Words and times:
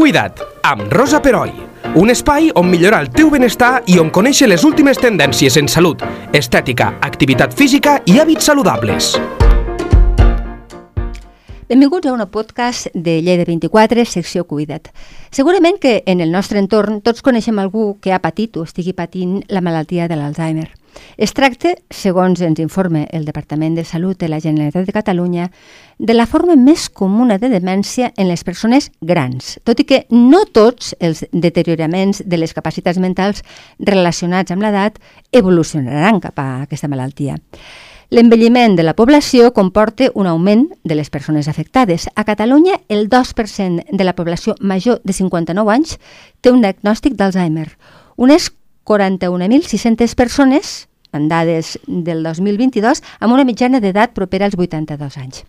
Cuida't, 0.00 0.40
amb 0.64 0.88
Rosa 0.88 1.18
Peroi. 1.20 1.50
Un 2.00 2.08
espai 2.08 2.46
on 2.56 2.70
millorar 2.72 3.02
el 3.04 3.10
teu 3.12 3.28
benestar 3.28 3.82
i 3.84 3.98
on 4.00 4.08
conèixer 4.08 4.46
les 4.48 4.64
últimes 4.64 4.96
tendències 4.96 5.58
en 5.60 5.68
salut, 5.68 6.00
estètica, 6.32 6.94
activitat 7.04 7.52
física 7.52 7.98
i 8.08 8.16
hàbits 8.16 8.48
saludables. 8.48 9.10
Benvinguts 11.68 12.08
a 12.08 12.16
un 12.16 12.24
podcast 12.32 12.88
de 12.94 13.20
Lleida 13.20 13.44
24, 13.44 14.08
secció 14.08 14.48
Cuida't. 14.48 14.88
Segurament 15.28 15.76
que 15.76 15.98
en 16.06 16.24
el 16.24 16.32
nostre 16.32 16.64
entorn 16.64 17.02
tots 17.04 17.20
coneixem 17.20 17.60
algú 17.60 17.98
que 18.00 18.16
ha 18.16 18.24
patit 18.24 18.56
o 18.56 18.64
estigui 18.64 18.96
patint 18.96 19.42
la 19.52 19.60
malaltia 19.60 20.08
de 20.08 20.16
l'Alzheimer. 20.16 20.70
Es 21.16 21.34
tracta, 21.36 21.74
segons 21.90 22.40
ens 22.40 22.60
informa 22.62 23.04
el 23.12 23.26
Departament 23.28 23.76
de 23.76 23.84
Salut 23.84 24.18
de 24.18 24.28
la 24.28 24.40
Generalitat 24.40 24.86
de 24.86 24.94
Catalunya, 24.96 25.50
de 25.98 26.14
la 26.14 26.26
forma 26.26 26.56
més 26.56 26.88
comuna 26.88 27.36
de 27.38 27.50
demència 27.52 28.12
en 28.16 28.30
les 28.30 28.44
persones 28.44 28.90
grans, 29.00 29.58
tot 29.64 29.82
i 29.82 29.86
que 29.86 30.04
no 30.10 30.46
tots 30.48 30.94
els 30.98 31.26
deterioraments 31.32 32.22
de 32.24 32.40
les 32.40 32.56
capacitats 32.56 32.98
mentals 32.98 33.44
relacionats 33.78 34.50
amb 34.50 34.64
l'edat 34.64 34.98
evolucionaran 35.30 36.20
cap 36.24 36.40
a 36.40 36.48
aquesta 36.64 36.88
malaltia. 36.88 37.36
L'envelliment 38.10 38.74
de 38.74 38.82
la 38.82 38.96
població 38.98 39.52
comporta 39.54 40.08
un 40.18 40.26
augment 40.26 40.64
de 40.82 40.96
les 40.98 41.10
persones 41.14 41.46
afectades. 41.46 42.08
A 42.16 42.24
Catalunya, 42.24 42.80
el 42.88 43.08
2% 43.08 43.84
de 43.86 44.04
la 44.04 44.16
població 44.18 44.56
major 44.58 44.98
de 45.04 45.14
59 45.14 45.70
anys 45.70 46.00
té 46.40 46.50
un 46.50 46.58
diagnòstic 46.64 47.14
d'Alzheimer. 47.14 47.68
Unes 48.18 48.50
41.600 48.90 50.16
persones 50.18 50.88
en 51.12 51.28
dades 51.28 51.78
del 51.86 52.24
2022, 52.24 53.02
amb 53.20 53.34
una 53.34 53.44
mitjana 53.46 53.78
d'edat 53.82 54.12
propera 54.14 54.46
als 54.46 54.56
82 54.58 55.16
anys. 55.18 55.44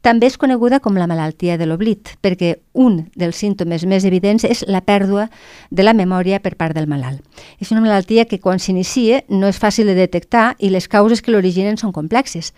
També 0.00 0.28
és 0.28 0.38
coneguda 0.40 0.80
com 0.80 0.96
la 0.96 1.08
malaltia 1.08 1.58
de 1.60 1.68
l'oblit, 1.68 2.14
perquè 2.24 2.54
un 2.72 3.02
dels 3.16 3.36
símptomes 3.36 3.84
més 3.84 4.08
evidents 4.08 4.48
és 4.48 4.64
la 4.68 4.80
pèrdua 4.80 5.28
de 5.70 5.84
la 5.84 5.92
memòria 5.92 6.40
per 6.40 6.56
part 6.56 6.76
del 6.76 6.88
malalt. 6.88 7.20
És 7.60 7.72
una 7.72 7.84
malaltia 7.84 8.24
que 8.24 8.40
quan 8.40 8.60
s'inicia 8.60 9.22
no 9.28 9.48
és 9.48 9.60
fàcil 9.60 9.92
de 9.92 9.96
detectar 9.96 10.54
i 10.58 10.72
les 10.72 10.88
causes 10.88 11.20
que 11.20 11.32
l'originen 11.32 11.76
són 11.76 11.92
complexes. 11.92 12.54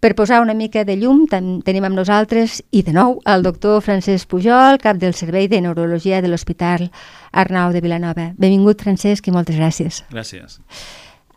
Per 0.00 0.14
posar 0.18 0.40
una 0.42 0.54
mica 0.54 0.84
de 0.84 0.96
llum 1.00 1.24
tenim 1.28 1.84
amb 1.84 1.96
nosaltres, 1.96 2.60
i 2.70 2.82
de 2.82 2.92
nou, 2.92 3.20
el 3.24 3.44
doctor 3.46 3.80
Francesc 3.84 4.28
Pujol, 4.28 4.80
cap 4.82 4.98
del 5.00 5.14
Servei 5.14 5.48
de 5.48 5.60
Neurologia 5.64 6.20
de 6.20 6.28
l'Hospital 6.28 6.90
Arnau 7.32 7.72
de 7.72 7.80
Vilanova. 7.84 8.32
Benvingut, 8.36 8.82
Francesc, 8.82 9.28
i 9.28 9.34
moltes 9.34 9.56
gràcies. 9.56 10.04
Gràcies 10.12 10.60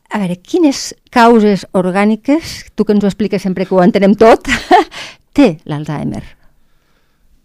a 0.09 0.21
veure, 0.21 0.37
quines 0.39 0.93
causes 1.11 1.65
orgàniques, 1.75 2.71
tu 2.75 2.85
que 2.85 2.95
ens 2.95 3.03
ho 3.03 3.09
expliques 3.09 3.43
sempre 3.43 3.65
que 3.67 3.75
ho 3.75 3.83
entenem 3.83 4.15
tot, 4.15 4.47
té 5.37 5.57
l'Alzheimer? 5.67 6.23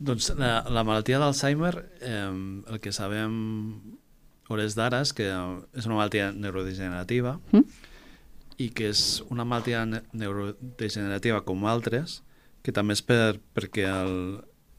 Doncs 0.02 0.32
la, 0.38 0.60
la 0.70 0.84
malaltia 0.86 1.18
d'Alzheimer, 1.22 1.74
eh, 2.02 2.28
el 2.30 2.80
que 2.82 2.94
sabem 2.94 3.34
hores 4.50 4.76
d'ara 4.78 5.02
és 5.02 5.14
que 5.16 5.26
és 5.30 5.86
una 5.86 5.96
malaltia 5.96 6.30
neurodegenerativa 6.34 7.38
mm? 7.52 7.90
I 8.58 8.68
que 8.74 8.90
és 8.92 9.22
una 9.30 9.44
malaltia 9.48 9.84
neurodegenerativa 9.86 11.42
com 11.46 11.64
altres, 11.68 12.20
que 12.62 12.74
també 12.74 12.96
és 12.96 13.02
per, 13.02 13.36
perquè 13.56 13.86
el, 13.88 14.16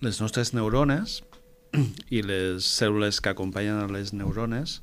les 0.04 0.20
nostres 0.22 0.54
neurones 0.56 1.22
i 2.18 2.24
les 2.26 2.68
cèl·lules 2.80 3.20
que 3.24 3.34
acompanyen 3.34 3.92
les 3.94 4.14
neurones 4.14 4.80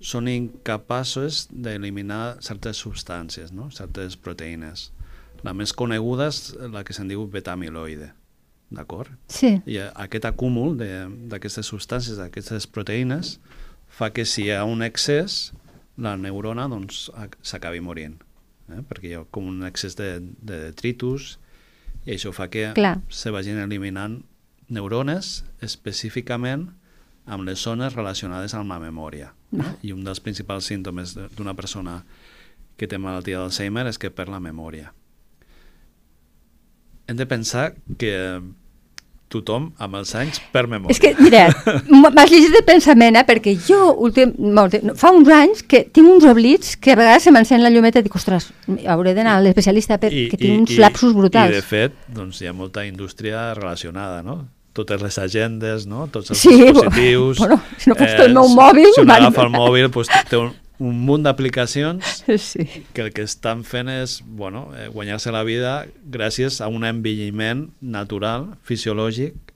són 0.00 0.28
incapaços 0.28 1.46
d'eliminar 1.50 2.36
certes 2.44 2.82
substàncies, 2.82 3.52
no? 3.52 3.70
certes 3.72 4.18
proteïnes. 4.20 4.90
La 5.44 5.54
més 5.56 5.72
coneguda 5.72 6.28
és 6.28 6.52
la 6.72 6.82
que 6.84 6.96
se'n 6.96 7.08
diu 7.08 7.24
beta-amiloide, 7.30 8.10
d'acord? 8.72 9.12
Sí. 9.32 9.56
I 9.64 9.78
aquest 9.88 10.28
acúmul 10.28 10.76
d'aquestes 11.30 11.70
substàncies, 11.72 12.20
d'aquestes 12.20 12.68
proteïnes, 12.68 13.36
fa 13.88 14.10
que 14.12 14.26
si 14.28 14.46
hi 14.46 14.52
ha 14.52 14.64
un 14.68 14.84
excés, 14.84 15.54
la 15.96 16.16
neurona 16.20 16.68
doncs, 16.68 17.06
s'acabi 17.42 17.80
doncs, 17.80 17.86
morint, 17.86 18.16
eh? 18.70 18.82
perquè 18.88 19.10
hi 19.10 19.18
ha 19.18 19.24
com 19.32 19.48
un 19.48 19.64
excés 19.68 19.96
de, 19.98 20.16
de 20.20 20.60
detritus 20.68 21.36
i 22.06 22.14
això 22.14 22.32
fa 22.36 22.48
que 22.52 22.70
Clar. 22.76 22.98
se 23.08 23.32
vagin 23.34 23.58
eliminant 23.62 24.20
neurones 24.68 25.44
específicament 25.62 26.68
amb 27.26 27.46
les 27.46 27.62
zones 27.62 27.94
relacionades 27.94 28.54
amb 28.54 28.70
la 28.70 28.78
memòria. 28.82 29.32
No? 29.50 29.66
I 29.82 29.92
un 29.94 30.04
dels 30.06 30.22
principals 30.22 30.68
símptomes 30.70 31.16
d'una 31.34 31.54
persona 31.58 32.00
que 32.76 32.86
té 32.86 32.98
malaltia 33.00 33.40
d'Alzheimer 33.40 33.86
és 33.90 33.98
que 33.98 34.12
perd 34.14 34.30
la 34.34 34.42
memòria. 34.42 34.92
Hem 37.06 37.18
de 37.18 37.26
pensar 37.30 37.72
que 37.98 38.12
tothom 39.32 39.70
amb 39.82 39.98
els 39.98 40.12
anys 40.18 40.40
perd 40.54 40.70
memòria. 40.70 40.94
És 40.94 41.00
que, 41.02 41.12
mira, 41.18 41.46
m'has 41.90 42.30
llegit 42.30 42.54
de 42.54 42.62
pensament, 42.66 43.18
eh? 43.18 43.24
perquè 43.26 43.56
jo 43.66 43.92
últim, 44.06 44.34
fa 44.98 45.12
uns 45.14 45.30
anys 45.34 45.62
que 45.66 45.84
tinc 45.90 46.10
uns 46.16 46.26
oblits 46.30 46.76
que 46.80 46.94
a 46.94 46.98
vegades 46.98 47.26
se 47.26 47.34
m'encén 47.34 47.64
la 47.64 47.72
llumeta 47.74 48.02
i 48.02 48.06
dic, 48.06 48.18
ostres, 48.18 48.50
hauré 48.86 49.16
d'anar 49.16 49.38
a 49.38 49.44
l'especialista 49.44 49.98
perquè 50.02 50.28
I, 50.28 50.42
tinc 50.42 50.66
uns 50.66 50.76
i, 50.76 50.82
lapsus 50.82 51.16
brutals. 51.16 51.54
I 51.54 51.60
de 51.60 51.64
fet, 51.66 51.96
doncs, 52.14 52.42
hi 52.42 52.50
ha 52.50 52.54
molta 52.56 52.86
indústria 52.86 53.48
relacionada, 53.58 54.22
no? 54.26 54.44
totes 54.76 55.00
les 55.00 55.16
agendes, 55.16 55.86
no? 55.88 56.04
tots 56.12 56.34
els 56.34 56.42
sí, 56.44 56.52
dispositius... 56.60 57.38
Bueno, 57.42 57.56
si 57.80 57.88
no 57.88 57.96
fos 57.96 58.10
eh, 58.10 58.26
el 58.26 58.34
meu 58.36 58.50
mòbil... 58.52 58.90
Si 58.92 59.00
un 59.06 59.12
agafa 59.14 59.46
el 59.46 59.54
mòbil, 59.54 59.88
pues, 59.94 60.10
té 60.28 60.36
un, 60.36 60.50
un 60.78 60.98
munt 61.08 61.24
d'aplicacions 61.24 62.22
sí. 62.50 62.66
que 62.92 63.06
el 63.06 63.12
que 63.16 63.24
estan 63.24 63.64
fent 63.64 63.88
és 63.88 64.20
bueno, 64.26 64.68
eh, 64.76 64.88
guanyar-se 64.92 65.32
la 65.32 65.42
vida 65.46 65.86
gràcies 66.04 66.60
a 66.60 66.68
un 66.68 66.84
envelliment 66.84 67.68
natural, 67.80 68.50
fisiològic, 68.66 69.46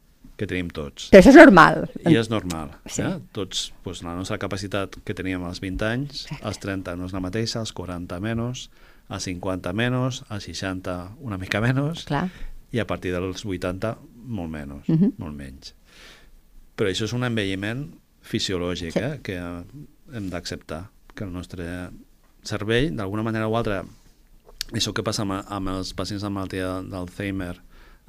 que 0.41 0.49
tenim 0.49 0.71
tots. 0.73 1.11
Però 1.13 1.21
això 1.21 1.35
és 1.35 1.37
normal. 1.37 1.83
I 2.09 2.17
és 2.17 2.31
normal. 2.33 2.71
Sí. 2.89 3.03
Eh? 3.05 3.19
Tots, 3.37 3.67
pues, 3.85 4.01
la 4.07 4.15
nostra 4.17 4.39
capacitat 4.41 4.97
que 5.05 5.17
teníem 5.17 5.45
als 5.45 5.61
20 5.61 5.85
anys, 5.85 6.23
als 6.41 6.61
30 6.63 6.97
no 6.97 7.11
és 7.11 7.13
la 7.13 7.21
mateixa, 7.21 7.61
als 7.61 7.75
40 7.77 8.17
menys, 8.25 8.71
als 9.13 9.27
50 9.29 9.75
menys, 9.77 10.23
als 10.33 10.47
60 10.49 10.97
una 11.27 11.37
mica 11.37 11.61
menys, 11.61 12.07
Clar. 12.09 12.31
i 12.73 12.81
a 12.81 12.87
partir 12.89 13.13
dels 13.13 13.45
80 13.45 13.99
molt 14.31 14.53
menys, 14.53 14.89
uh 14.89 14.97
-huh. 14.97 15.13
molt 15.19 15.37
menys. 15.37 15.75
Però 16.77 16.89
això 16.89 17.05
és 17.05 17.13
un 17.13 17.25
envelliment 17.25 17.91
fisiològic 18.23 18.93
sí. 18.93 18.99
eh, 18.99 19.19
que 19.23 19.37
hem 19.37 20.31
d'acceptar, 20.31 20.89
que 21.15 21.25
el 21.25 21.33
nostre 21.33 21.67
cervell, 22.43 22.95
d'alguna 22.97 23.25
manera 23.27 23.49
o 23.49 23.57
altra, 23.57 23.83
això 24.73 24.95
que 24.95 25.05
passa 25.07 25.25
amb, 25.27 25.41
amb 25.41 25.75
els 25.75 25.93
pacients 25.97 26.25
amb 26.25 26.39
malaltia 26.39 26.81
d'Alzheimer, 26.87 27.55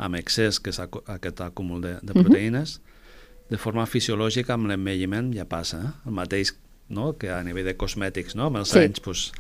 amb 0.02 0.18
excés, 0.18 0.60
que 0.60 0.72
és 0.74 0.80
aquest 0.82 1.42
acúmul 1.46 1.82
de, 1.84 1.96
de 2.02 2.14
proteïnes, 2.14 2.78
uh 2.78 2.82
-huh. 2.82 3.50
de 3.50 3.58
forma 3.58 3.86
fisiològica 3.86 4.54
amb 4.54 4.68
l'envelliment 4.68 5.34
ja 5.34 5.46
passa. 5.46 5.78
Eh? 5.78 6.08
El 6.08 6.14
mateix 6.14 6.56
no? 6.90 7.18
que 7.18 7.30
a 7.32 7.44
nivell 7.44 7.66
de 7.66 7.78
cosmètics, 7.78 8.36
no? 8.36 8.46
amb 8.46 8.58
els 8.58 8.70
sí. 8.70 8.80
anys 8.80 9.00
pues, 9.00 9.32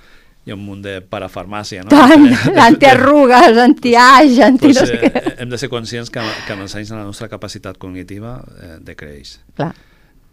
hi 0.46 0.52
ha 0.52 0.56
un 0.56 0.64
munt 0.66 0.82
de 0.82 1.02
parafarmàcia, 1.02 1.84
no? 1.84 1.90
Tant, 1.90 2.26
antiarrugues, 2.70 3.58
antiage, 3.58 4.42
anti... 4.44 4.74
Pues, 4.74 4.90
eh, 4.90 5.36
hem 5.38 5.50
de 5.50 5.58
ser 5.58 5.70
conscients 5.70 6.10
que, 6.10 6.24
que 6.48 6.54
amb 6.54 6.62
els 6.62 6.76
anys 6.76 6.94
la 6.96 7.04
nostra 7.04 7.30
capacitat 7.30 7.78
cognitiva 7.78 8.40
eh, 8.62 8.78
decreix. 8.82 9.40
Clar. 9.56 9.76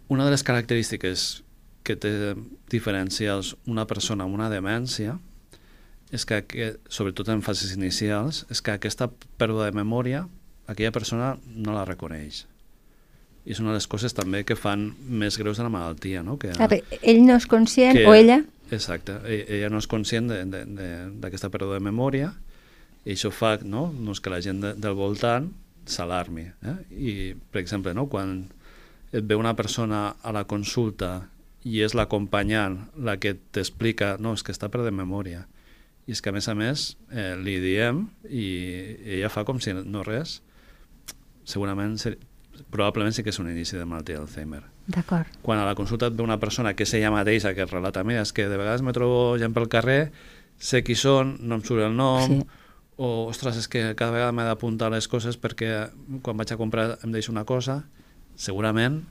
Una 0.08 0.24
de 0.24 0.30
les 0.30 0.42
característiques 0.42 1.42
que 1.88 1.96
té 1.96 2.12
diferencials 2.70 3.54
una 3.66 3.86
persona 3.88 4.26
amb 4.26 4.36
una 4.36 4.50
demència 4.52 5.16
és 6.12 6.24
que, 6.28 6.42
que, 6.48 6.68
sobretot 6.92 7.28
en 7.32 7.42
fases 7.44 7.74
inicials, 7.76 8.44
és 8.52 8.62
que 8.64 8.76
aquesta 8.76 9.10
pèrdua 9.40 9.68
de 9.68 9.76
memòria 9.76 10.26
aquella 10.68 10.92
persona 10.92 11.34
no 11.56 11.74
la 11.76 11.84
reconeix. 11.88 12.44
I 13.48 13.54
és 13.54 13.60
una 13.62 13.72
de 13.72 13.78
les 13.78 13.88
coses 13.88 14.12
també 14.16 14.42
que 14.44 14.56
fan 14.56 14.90
més 15.08 15.38
greus 15.40 15.60
de 15.60 15.64
la 15.64 15.72
malaltia, 15.72 16.22
no? 16.24 16.36
Que, 16.40 16.52
ah, 16.60 16.68
ell 17.00 17.22
no 17.24 17.38
és 17.40 17.48
conscient, 17.48 17.96
que, 17.96 18.04
o 18.08 18.12
ella? 18.16 18.42
Exacte, 18.70 19.16
e, 19.24 19.40
ella 19.56 19.70
no 19.72 19.80
és 19.80 19.88
conscient 19.88 20.28
d'aquesta 20.28 21.48
pèrdua 21.52 21.78
de 21.78 21.86
memòria 21.86 22.34
i 23.06 23.14
això 23.14 23.32
fa 23.32 23.56
no? 23.64 23.88
doncs 23.96 24.20
que 24.20 24.32
la 24.32 24.42
gent 24.44 24.60
de, 24.60 24.74
del 24.76 24.96
voltant 24.98 25.48
s'alarmi. 25.88 26.44
Eh? 26.44 26.76
I, 26.92 27.12
per 27.48 27.62
exemple, 27.62 27.94
no? 27.96 28.04
quan 28.12 28.42
et 29.08 29.24
ve 29.24 29.38
una 29.40 29.54
persona 29.56 30.10
a 30.20 30.34
la 30.36 30.44
consulta 30.44 31.22
i 31.66 31.80
és 31.82 31.94
l'acompanyant 31.98 32.78
la 32.94 33.16
que 33.18 33.34
t'explica 33.34 34.16
no, 34.20 34.34
és 34.36 34.44
que 34.46 34.54
està 34.54 34.70
perdent 34.70 34.96
memòria 34.96 35.46
i 36.06 36.14
és 36.14 36.22
que 36.22 36.30
a 36.30 36.36
més 36.36 36.48
a 36.48 36.54
més 36.56 36.90
eh, 37.10 37.34
li 37.36 37.58
diem 37.60 38.06
i 38.30 38.46
ella 39.18 39.32
fa 39.32 39.44
com 39.48 39.60
si 39.60 39.74
no 39.74 40.04
res 40.06 40.38
segurament 41.48 41.98
probablement 42.70 43.14
sí 43.14 43.22
que 43.22 43.32
és 43.32 43.38
un 43.40 43.50
inici 43.50 43.76
de 43.78 43.84
malaltia 43.86 44.18
d'Alzheimer. 44.18 44.62
D'acord. 44.90 45.30
Quan 45.44 45.60
a 45.60 45.66
la 45.68 45.76
consulta 45.78 46.08
et 46.08 46.16
ve 46.16 46.24
una 46.24 46.38
persona 46.40 46.74
que 46.74 46.86
és 46.86 46.94
ella 46.98 47.12
mateixa 47.14 47.54
que 47.54 47.64
et 47.64 47.72
relata, 47.72 48.02
mira, 48.04 48.24
és 48.24 48.32
que 48.34 48.48
de 48.50 48.58
vegades 48.58 48.82
me 48.82 48.94
trobo 48.96 49.36
gent 49.40 49.54
pel 49.56 49.68
carrer, 49.70 50.10
sé 50.58 50.82
qui 50.84 50.96
són, 50.98 51.36
no 51.40 51.58
em 51.58 51.64
surt 51.64 51.84
el 51.86 51.94
nom, 51.96 52.40
sí. 52.40 52.64
o, 52.96 53.28
ostres, 53.28 53.60
és 53.62 53.70
que 53.70 53.84
cada 53.94 54.14
vegada 54.16 54.34
m'he 54.34 54.48
d'apuntar 54.48 54.90
les 54.94 55.08
coses 55.08 55.38
perquè 55.38 55.88
quan 56.24 56.40
vaig 56.40 56.52
a 56.54 56.58
comprar 56.60 56.88
em 57.04 57.14
deixo 57.14 57.32
una 57.34 57.46
cosa, 57.48 57.82
segurament 58.34 59.04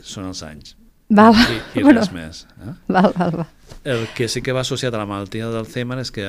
són 0.00 0.30
els 0.30 0.44
anys. 0.46 0.76
Val. 1.12 1.34
I, 1.36 1.58
i 1.78 1.82
bueno, 1.84 2.00
res 2.00 2.12
més. 2.14 2.44
Eh? 2.62 2.74
Val, 2.88 3.10
val, 3.16 3.34
val. 3.42 3.48
El 3.84 4.06
que 4.16 4.28
sí 4.30 4.42
que 4.44 4.54
va 4.54 4.62
associat 4.64 4.94
a 4.94 5.00
la 5.02 5.08
malaltia 5.10 5.48
d'Alzheimer 5.52 5.98
és 6.02 6.12
que, 6.14 6.28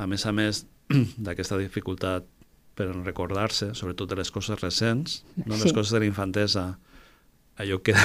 a 0.00 0.06
més 0.10 0.26
a 0.26 0.32
més 0.36 0.64
d'aquesta 1.26 1.58
dificultat 1.60 2.26
per 2.78 2.86
recordar-se, 3.04 3.72
sobretot 3.76 4.08
de 4.12 4.20
les 4.20 4.30
coses 4.32 4.60
recents, 4.62 5.20
no? 5.44 5.56
les 5.56 5.68
sí. 5.68 5.74
coses 5.76 5.92
de 5.92 6.00
la 6.00 6.08
infantesa, 6.08 6.68
allò 7.60 7.80
queda... 7.84 8.00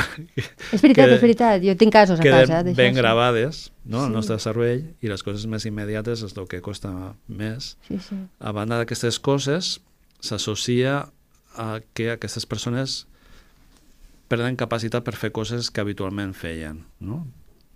És 0.75 0.81
veritat, 0.83 1.13
és 1.15 1.21
veritat. 1.21 1.61
Jo 1.63 1.75
tinc 1.79 1.93
casos 1.95 2.19
a 2.19 2.25
casa. 2.25 2.59
d'això, 2.63 2.75
ben 2.75 2.91
sí. 2.95 2.99
gravades 2.99 3.61
no, 3.85 4.01
al 4.03 4.09
Sí. 4.09 4.15
nostre 4.17 4.39
cervell 4.43 4.81
i 4.99 5.11
les 5.11 5.23
coses 5.23 5.45
més 5.47 5.63
immediates 5.69 6.25
és 6.27 6.35
el 6.35 6.47
que 6.51 6.59
costa 6.65 6.91
més. 7.27 7.75
Sí, 7.87 7.99
sí. 8.03 8.17
A 8.39 8.51
banda 8.55 8.81
d'aquestes 8.81 9.19
coses, 9.23 9.77
s'associa 10.19 11.05
a 11.55 11.69
que 11.95 12.09
aquestes 12.17 12.47
persones 12.49 13.05
perden 14.31 14.57
capacitat 14.59 15.05
per 15.05 15.15
fer 15.19 15.31
coses 15.35 15.71
que 15.71 15.83
habitualment 15.83 16.33
feien, 16.37 16.83
no? 16.99 17.25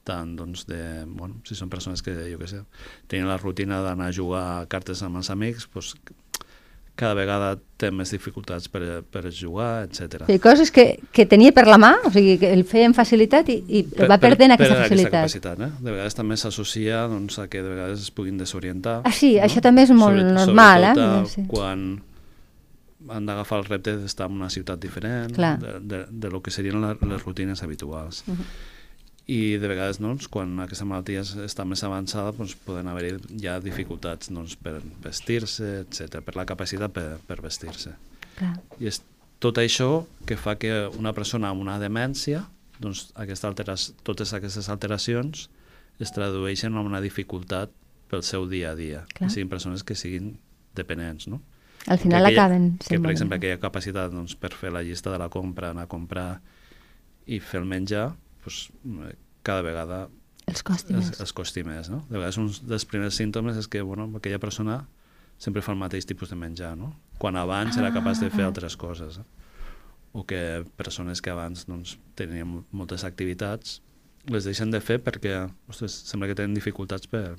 tant 0.09 0.31
doncs 0.37 0.65
de, 0.65 1.05
bueno, 1.05 1.41
si 1.45 1.57
són 1.57 1.69
persones 1.69 2.01
que, 2.01 2.15
jo 2.31 2.39
què 2.39 2.47
sé, 2.49 2.63
tenien 3.11 3.29
la 3.29 3.37
rutina 3.37 3.83
d'anar 3.85 4.09
a 4.09 4.15
jugar 4.15 4.45
a 4.55 4.65
cartes 4.71 5.03
amb 5.05 5.19
els 5.21 5.29
amics, 5.29 5.67
doncs 5.73 5.93
cada 6.99 7.15
vegada 7.15 7.53
té 7.79 7.93
més 7.95 8.11
dificultats 8.11 8.67
per, 8.71 8.81
per 9.07 9.21
jugar, 9.31 9.85
etc. 9.85 10.25
Sí, 10.27 10.35
coses 10.43 10.71
que, 10.75 10.85
que 11.15 11.23
tenia 11.31 11.53
per 11.55 11.63
la 11.69 11.77
mà, 11.79 11.93
o 12.03 12.11
sigui, 12.11 12.35
que 12.41 12.49
el 12.51 12.65
feia 12.67 12.89
amb 12.89 12.97
facilitat 12.97 13.47
i, 13.53 13.55
i 13.79 13.83
va 14.09 14.17
perdent 14.19 14.57
aquesta 14.57 14.81
facilitat. 14.81 15.15
Aquesta 15.21 15.45
capacitat 15.45 15.63
eh? 15.63 15.71
De 15.79 15.93
vegades 15.93 16.17
també 16.17 16.35
s'associa 16.41 17.05
doncs, 17.11 17.39
a 17.39 17.47
que 17.51 17.63
de 17.63 17.71
vegades 17.71 18.03
es 18.03 18.11
puguin 18.11 18.41
desorientar. 18.41 18.99
Ah, 19.07 19.15
sí, 19.15 19.37
això 19.39 19.63
també 19.63 19.87
és 19.87 19.95
molt 19.95 20.19
normal, 20.19 20.89
sobretot, 20.89 21.05
eh? 21.05 21.23
eh? 21.23 21.33
Sí. 21.37 21.47
quan 21.53 21.87
han 23.07 23.25
d'agafar 23.25 23.59
el 23.61 23.65
repte 23.69 23.93
d'estar 23.97 24.27
en 24.27 24.35
una 24.41 24.49
ciutat 24.49 24.79
diferent, 24.81 25.31
Clar. 25.35 25.57
de, 25.61 25.79
de, 25.79 26.05
de 26.09 26.29
lo 26.29 26.41
que 26.43 26.51
serien 26.51 26.81
la, 26.81 26.95
les 26.99 27.23
rutines 27.23 27.63
habituals. 27.63 28.23
Mhm. 28.27 28.43
I 29.29 29.57
de 29.61 29.67
vegades, 29.69 29.99
doncs, 30.01 30.27
quan 30.27 30.55
aquesta 30.59 30.85
malaltia 30.89 31.21
es- 31.21 31.35
està 31.37 31.63
més 31.65 31.83
avançada, 31.85 32.31
doncs, 32.33 32.55
poden 32.65 32.87
haver-hi 32.89 33.37
ja 33.39 33.59
dificultats 33.61 34.31
doncs, 34.33 34.55
per 34.57 34.79
vestir-se, 35.03 35.81
etc 35.85 36.23
per 36.25 36.35
la 36.35 36.47
capacitat 36.49 36.91
per, 36.91 37.19
per 37.27 37.37
vestir-se. 37.45 37.93
I 38.79 38.87
és 38.89 39.03
tot 39.39 39.59
això 39.61 40.05
que 40.25 40.35
fa 40.35 40.55
que 40.57 40.87
una 40.97 41.13
persona 41.13 41.49
amb 41.53 41.61
una 41.61 41.77
demència, 41.79 42.47
doncs 42.79 43.11
aquesta 43.15 43.53
totes 44.03 44.33
aquestes 44.33 44.67
alteracions 44.71 45.49
es 45.99 46.11
tradueixen 46.15 46.73
en 46.73 46.87
una 46.87 47.01
dificultat 47.03 47.69
pel 48.09 48.23
seu 48.23 48.47
dia 48.49 48.71
a 48.71 48.75
dia. 48.75 49.05
Clar. 49.13 49.27
Que 49.29 49.33
siguin 49.35 49.49
persones 49.51 49.83
que 49.83 49.93
siguin 49.95 50.39
dependents, 50.73 51.27
no? 51.27 51.41
Al 51.87 51.97
final 51.99 52.25
Que 52.25 52.33
acaben 52.33 52.77
Que, 52.77 52.85
sent 52.95 53.01
per 53.03 53.11
exemple, 53.11 53.37
aquella 53.37 53.59
capacitat 53.59 54.11
doncs, 54.11 54.35
per 54.35 54.51
fer 54.53 54.71
la 54.71 54.81
llista 54.83 55.11
de 55.11 55.17
la 55.17 55.29
compra, 55.29 55.69
anar 55.71 55.83
a 55.87 55.87
comprar 55.87 56.41
i 57.25 57.39
fer 57.39 57.61
el 57.61 57.65
menjar, 57.69 58.15
doncs, 58.43 58.69
eh, 59.07 59.15
cada 59.43 59.61
vegada 59.61 60.09
Els 60.49 60.63
costi 60.63 60.93
més. 60.93 61.19
es 61.21 61.33
costi 61.33 61.63
més, 61.63 61.89
no? 61.89 62.03
De 62.09 62.17
vegades 62.17 62.37
un 62.37 62.49
dels 62.67 62.85
primers 62.85 63.15
símptomes 63.15 63.57
és 63.57 63.67
que, 63.67 63.81
bueno, 63.81 64.09
aquella 64.17 64.39
persona 64.39 64.87
sempre 65.37 65.61
fa 65.61 65.71
el 65.71 65.77
mateix 65.79 66.05
tipus 66.05 66.29
de 66.29 66.35
menjar, 66.35 66.75
no? 66.77 66.95
Quan 67.17 67.35
abans 67.37 67.77
era 67.77 67.93
capaç 67.93 68.19
de 68.19 68.29
fer 68.29 68.43
Ah. 68.43 68.47
altres 68.47 68.75
coses. 68.75 69.19
Eh? 69.19 69.23
O 70.11 70.25
que 70.25 70.65
persones 70.75 71.21
que 71.21 71.29
abans 71.29 71.65
doncs, 71.67 71.97
tenien 72.15 72.65
moltes 72.71 73.03
activitats 73.05 73.81
les 74.25 74.43
deixen 74.43 74.69
de 74.71 74.81
fer 74.81 74.97
perquè 75.01 75.49
ostres, 75.69 75.93
sembla 75.93 76.27
que 76.27 76.35
tenen 76.35 76.53
dificultats 76.53 77.07
per, 77.07 77.37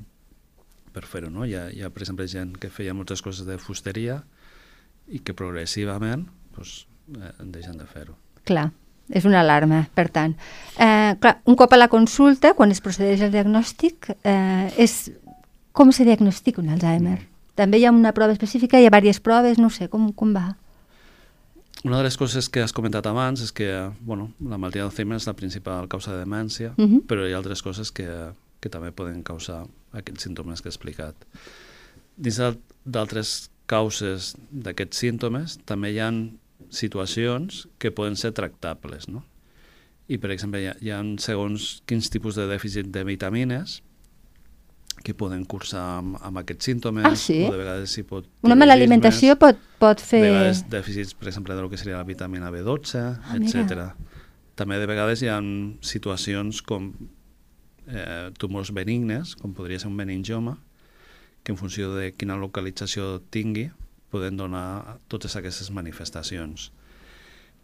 per 0.93 1.05
fer-ho, 1.07 1.31
no? 1.31 1.45
Hi 1.47 1.55
ha, 1.55 1.69
hi 1.71 1.83
ha, 1.83 1.91
per 1.91 2.03
exemple, 2.03 2.27
gent 2.29 2.57
que 2.61 2.71
feia 2.71 2.95
moltes 2.95 3.23
coses 3.23 3.47
de 3.47 3.59
fusteria 3.59 4.23
i 5.09 5.19
que 5.21 5.35
progressivament 5.35 6.27
doncs, 6.57 6.87
eh, 7.17 7.33
deixen 7.45 7.79
de 7.79 7.87
fer-ho. 7.87 8.15
Clar, 8.45 8.71
és 9.11 9.25
una 9.27 9.41
alarma, 9.41 9.85
per 9.95 10.09
tant. 10.15 10.37
Eh, 10.79 11.15
clar, 11.21 11.41
un 11.47 11.57
cop 11.59 11.73
a 11.73 11.79
la 11.81 11.89
consulta, 11.89 12.55
quan 12.55 12.71
es 12.71 12.81
procedeix 12.81 13.23
al 13.23 13.33
diagnòstic, 13.35 14.13
eh, 14.23 14.71
és 14.79 15.11
com 15.73 15.93
se 15.93 16.05
diagnostica 16.05 16.61
un 16.63 16.69
Alzheimer? 16.75 17.19
També 17.55 17.79
hi 17.79 17.85
ha 17.85 17.91
una 17.93 18.13
prova 18.17 18.33
específica, 18.33 18.79
hi 18.81 18.87
ha 18.87 18.91
diverses 18.91 19.21
proves, 19.21 19.59
no 19.59 19.71
sé, 19.71 19.89
com, 19.89 20.13
com 20.13 20.33
va? 20.35 20.57
Una 21.85 21.97
de 21.97 22.05
les 22.05 22.17
coses 22.21 22.49
que 22.53 22.61
has 22.61 22.75
comentat 22.77 23.07
abans 23.09 23.41
és 23.41 23.53
que 23.57 23.67
bueno, 24.05 24.31
la 24.45 24.59
malaltia 24.59 24.83
d'Alzheimer 24.85 25.17
és 25.17 25.27
la 25.27 25.33
principal 25.35 25.89
causa 25.89 26.13
de 26.13 26.25
demència, 26.25 26.75
Mhm. 26.77 27.07
però 27.09 27.27
hi 27.27 27.33
ha 27.33 27.39
altres 27.39 27.63
coses 27.63 27.91
que, 27.91 28.07
que 28.61 28.69
també 28.73 28.91
poden 28.93 29.23
causar 29.25 29.65
aquests 29.97 30.27
símptomes 30.29 30.61
que 30.63 30.69
he 30.69 30.73
explicat. 30.75 31.17
Dins 32.17 32.37
d'al- 32.39 32.59
d'altres 32.85 33.51
causes 33.71 34.35
d'aquests 34.51 34.99
símptomes 35.05 35.59
també 35.65 35.93
hi 35.95 36.01
ha 36.03 36.11
situacions 36.71 37.69
que 37.79 37.91
poden 37.91 38.17
ser 38.17 38.33
tractables, 38.37 39.09
no? 39.09 39.25
I, 40.11 40.19
per 40.19 40.33
exemple, 40.35 40.61
hi 40.61 40.67
ha, 40.71 40.75
hi 40.83 40.91
ha 40.91 40.99
segons 41.23 41.83
quins 41.87 42.11
tipus 42.11 42.35
de 42.37 42.49
dèficit 42.51 42.89
de 42.91 43.05
vitamines 43.07 43.79
que 45.07 45.15
poden 45.17 45.45
cursar 45.49 45.85
amb, 46.01 46.17
amb 46.21 46.41
aquests 46.43 46.67
símptomes, 46.69 47.07
Ah, 47.07 47.15
sí? 47.17 47.39
o 47.47 47.53
de 47.55 47.61
vegades 47.63 47.95
s'hi 47.95 48.03
pot... 48.05 48.27
Una 48.45 48.57
mala 48.59 48.75
alimentació 48.77 49.37
pot, 49.41 49.57
pot 49.81 50.03
fer... 50.03 50.21
De 50.27 50.33
vegades 50.35 50.65
dèficits, 50.69 51.15
per 51.17 51.31
exemple, 51.31 51.55
de 51.57 51.63
lo 51.63 51.71
que 51.71 51.79
seria 51.81 51.97
la 51.97 52.05
vitamina 52.05 52.51
B12, 52.53 53.01
Ah, 53.01 53.39
etc. 53.39 53.95
També 54.59 54.77
de 54.83 54.91
vegades 54.91 55.23
hi 55.23 55.31
ha 55.33 55.39
situacions 55.81 56.61
com 56.67 56.91
eh, 57.93 58.31
tumors 58.39 58.73
benignes, 58.73 59.35
com 59.37 59.53
podria 59.55 59.79
ser 59.79 59.89
un 59.89 59.97
meningioma, 59.97 60.59
que 61.43 61.53
en 61.53 61.59
funció 61.59 61.95
de 61.95 62.13
quina 62.13 62.37
localització 62.37 63.21
tingui, 63.31 63.71
poden 64.11 64.37
donar 64.37 64.99
totes 65.09 65.37
aquestes 65.37 65.71
manifestacions. 65.71 66.71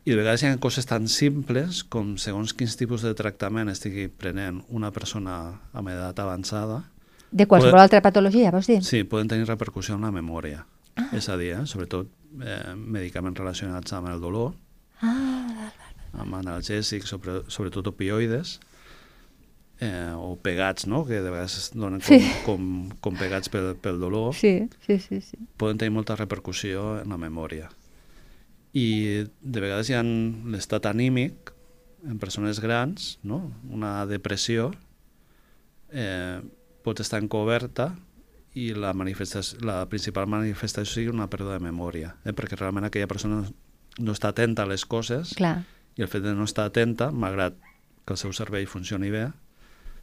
I 0.06 0.12
de 0.12 0.16
vegades 0.20 0.42
hi 0.44 0.46
ha 0.46 0.58
coses 0.62 0.86
tan 0.86 1.08
simples 1.10 1.82
com 1.82 2.14
segons 2.22 2.52
quins 2.54 2.76
tipus 2.78 3.02
de 3.02 3.10
tractament 3.18 3.68
estigui 3.72 4.06
prenent 4.08 4.60
una 4.68 4.92
persona 4.94 5.60
amb 5.72 5.88
edat 5.90 6.18
avançada, 6.22 6.84
De 7.28 7.44
qualsevol 7.50 7.72
Poder- 7.74 7.82
altra 7.82 8.00
patologia, 8.00 8.52
vols 8.54 8.68
dir? 8.70 8.78
Sí, 8.86 9.02
poden 9.02 9.26
tenir 9.28 9.48
repercussió 9.48 9.96
en 9.96 10.02
la 10.06 10.12
memòria. 10.14 10.64
Ah. 10.94 11.08
És 11.12 11.28
a 11.28 11.34
dir, 11.36 11.50
eh, 11.56 11.66
sobretot 11.66 12.06
eh, 12.40 12.74
medicaments 12.76 13.36
relacionats 13.38 13.92
amb 13.92 14.08
el 14.08 14.20
dolor, 14.20 14.54
Ah, 15.02 15.72
amb 16.14 16.34
analgèsics, 16.38 17.04
sobre, 17.10 17.42
sobretot 17.48 17.86
opioides, 17.90 18.60
eh, 19.80 20.12
o 20.16 20.36
pegats, 20.40 20.86
no?, 20.86 21.04
que 21.04 21.20
de 21.20 21.30
vegades 21.30 21.56
es 21.58 21.70
donen 21.74 22.00
com, 22.00 22.06
Sí. 22.18 22.30
com, 22.44 22.88
com 23.00 23.16
pegats 23.16 23.48
pel, 23.52 23.74
pel 23.76 24.00
dolor, 24.00 24.34
sí, 24.34 24.68
sí, 24.86 24.98
sí, 24.98 25.20
sí. 25.20 25.36
poden 25.56 25.78
tenir 25.78 25.92
molta 25.92 26.16
repercussió 26.16 27.00
en 27.02 27.10
la 27.12 27.18
memòria. 27.20 27.68
I 28.76 29.24
de 29.40 29.60
vegades 29.60 29.88
hi 29.90 29.94
ha 29.96 30.02
l'estat 30.04 30.86
anímic 30.86 31.52
en 32.06 32.18
persones 32.18 32.60
grans, 32.60 33.18
no? 33.22 33.52
una 33.72 34.04
depressió, 34.06 34.70
eh, 35.92 36.40
pot 36.84 37.00
estar 37.00 37.20
encoberta 37.22 37.94
i 38.56 38.70
la, 38.74 38.92
manifestació, 38.96 39.58
la 39.66 39.84
principal 39.90 40.28
manifestació 40.30 41.00
sigui 41.02 41.12
una 41.12 41.28
pèrdua 41.32 41.56
de 41.58 41.64
memòria, 41.64 42.14
eh? 42.24 42.32
perquè 42.32 42.56
realment 42.56 42.86
aquella 42.88 43.08
persona 43.10 43.42
no 43.98 44.12
està 44.12 44.30
atenta 44.32 44.64
a 44.64 44.70
les 44.70 44.84
coses 44.84 45.34
Clar. 45.36 45.64
i 45.96 46.04
el 46.04 46.08
fet 46.12 46.22
de 46.24 46.34
no 46.36 46.44
estar 46.44 46.66
atenta, 46.68 47.10
malgrat 47.12 47.56
que 48.06 48.14
el 48.14 48.20
seu 48.20 48.32
cervell 48.36 48.68
funcioni 48.70 49.10
bé, 49.10 49.26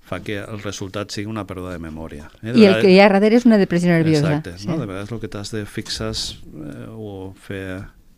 fa 0.03 0.19
que 0.23 0.37
el 0.41 0.61
resultat 0.61 1.13
sigui 1.15 1.31
una 1.31 1.45
pèrdua 1.47 1.73
de 1.75 1.81
memòria. 1.81 2.29
Eh? 2.41 2.51
De 2.51 2.59
I 2.59 2.67
el 2.67 2.79
que 2.83 2.91
hi 2.91 2.99
ha 2.99 3.09
darrere 3.11 3.39
és 3.39 3.47
una 3.47 3.57
depressió 3.61 3.91
nerviosa. 3.91 4.37
Exacte, 4.39 4.67
no? 4.67 4.77
de 4.81 4.87
vegades 4.89 5.11
el 5.15 5.21
que 5.21 5.31
t'has 5.31 5.53
de 5.55 5.63
fixar 5.65 6.11
eh, 6.13 6.87
o 6.91 7.33
fer 7.39 7.65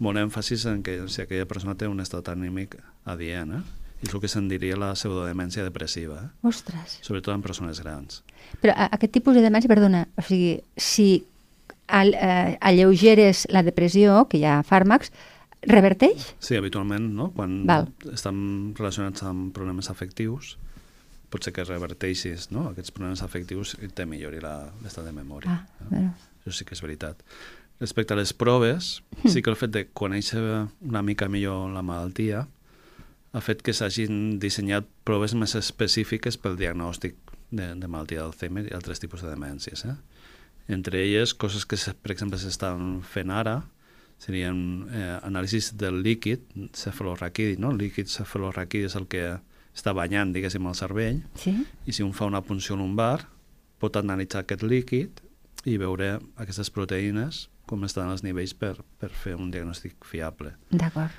molt 0.04 0.20
èmfasis 0.20 0.66
en 0.72 0.82
que 0.84 0.98
si 1.08 1.22
aquella 1.24 1.48
persona 1.48 1.78
té 1.78 1.88
un 1.88 2.02
estat 2.04 2.28
anímic 2.34 2.76
adient, 3.06 3.60
eh? 3.60 3.64
és 4.04 4.14
el 4.14 4.22
que 4.22 4.30
se'n 4.30 4.50
diria 4.52 4.78
la 4.78 4.92
pseudodemència 4.98 5.64
depressiva, 5.66 6.20
eh? 6.26 6.48
Ostres. 6.50 7.00
sobretot 7.06 7.34
en 7.34 7.46
persones 7.46 7.80
grans. 7.82 8.22
Però 8.62 8.76
a, 8.76 8.90
aquest 8.98 9.14
tipus 9.16 9.38
de 9.38 9.46
demència, 9.46 9.72
perdona, 9.72 10.06
o 10.18 10.26
sigui, 10.26 10.60
si 10.76 11.26
al, 11.88 12.14
eh, 12.14 12.58
alleugeres 12.62 13.46
la 13.54 13.64
depressió, 13.64 14.26
que 14.30 14.42
hi 14.42 14.46
ha 14.46 14.60
fàrmacs, 14.68 15.14
reverteix? 15.66 16.34
Sí, 16.40 16.58
habitualment, 16.60 17.08
no? 17.16 17.32
quan 17.34 17.64
Val. 17.66 17.90
estan 18.14 18.76
relacionats 18.78 19.26
amb 19.26 19.54
problemes 19.56 19.90
afectius, 19.90 20.58
pot 21.30 21.44
ser 21.44 21.54
que 21.54 21.64
reverteixis 21.66 22.50
no? 22.52 22.70
aquests 22.72 22.92
problemes 22.96 23.22
afectius 23.26 23.76
i 23.82 23.88
te 23.88 24.06
millori 24.06 24.40
la- 24.44 24.72
l'estat 24.84 25.06
de 25.06 25.12
memòria. 25.16 25.52
Ah, 25.52 25.88
bueno. 25.90 26.14
Això 26.46 26.54
sí 26.60 26.66
que 26.66 26.76
és 26.78 26.82
veritat. 26.86 27.22
Respecte 27.80 28.14
a 28.14 28.18
les 28.18 28.32
proves, 28.34 29.02
sí 29.28 29.42
que 29.42 29.50
el 29.52 29.58
fet 29.60 29.72
de 29.74 29.88
conèixer 29.92 30.42
una 30.86 31.02
mica 31.04 31.28
millor 31.28 31.70
la 31.74 31.82
malaltia 31.84 32.46
ha 33.36 33.42
fet 33.44 33.62
que 33.62 33.74
s'hagin 33.76 34.38
dissenyat 34.40 34.86
proves 35.04 35.34
més 35.36 35.56
específiques 35.60 36.38
pel 36.40 36.56
diagnòstic 36.56 37.18
de, 37.52 37.74
de 37.76 37.88
malaltia 37.88 38.22
d'Alzheimer 38.24 38.70
i 38.70 38.74
altres 38.78 39.02
tipus 39.04 39.22
de 39.26 39.30
demències. 39.34 39.84
Eh? 39.86 39.96
Entre 40.72 41.02
elles, 41.04 41.34
coses 41.36 41.66
que, 41.68 41.76
per 42.02 42.14
exemple, 42.16 42.40
s'estan 42.40 43.02
fent 43.04 43.30
ara, 43.36 43.58
serien 44.24 44.88
eh, 44.88 45.20
anàlisis 45.28 45.74
del 45.76 46.00
líquid 46.02 46.40
cefalorraquidi, 46.74 47.58
no? 47.60 47.74
El 47.76 47.82
líquid 47.84 48.08
cefalorraquidi 48.08 48.88
és 48.88 48.96
el 48.96 49.10
que 49.12 49.26
està 49.76 49.94
banyant, 49.94 50.32
diguéssim, 50.34 50.66
el 50.68 50.76
cervell, 50.80 51.22
Sí? 51.36 51.56
i 51.86 51.92
si 51.92 52.04
un 52.04 52.14
fa 52.14 52.26
una 52.26 52.42
punció 52.42 52.76
lumbar 52.80 53.28
pot 53.80 53.98
analitzar 54.00 54.42
aquest 54.46 54.64
líquid 54.64 55.22
i 55.66 55.78
veure 55.78 56.20
aquestes 56.38 56.70
proteïnes 56.72 57.50
com 57.66 57.84
estan 57.84 58.10
els 58.14 58.24
nivells 58.24 58.54
per, 58.54 58.76
per 59.02 59.10
fer 59.10 59.36
un 59.36 59.50
diagnòstic 59.52 60.06
fiable. 60.06 60.54
D'acord. 60.72 61.12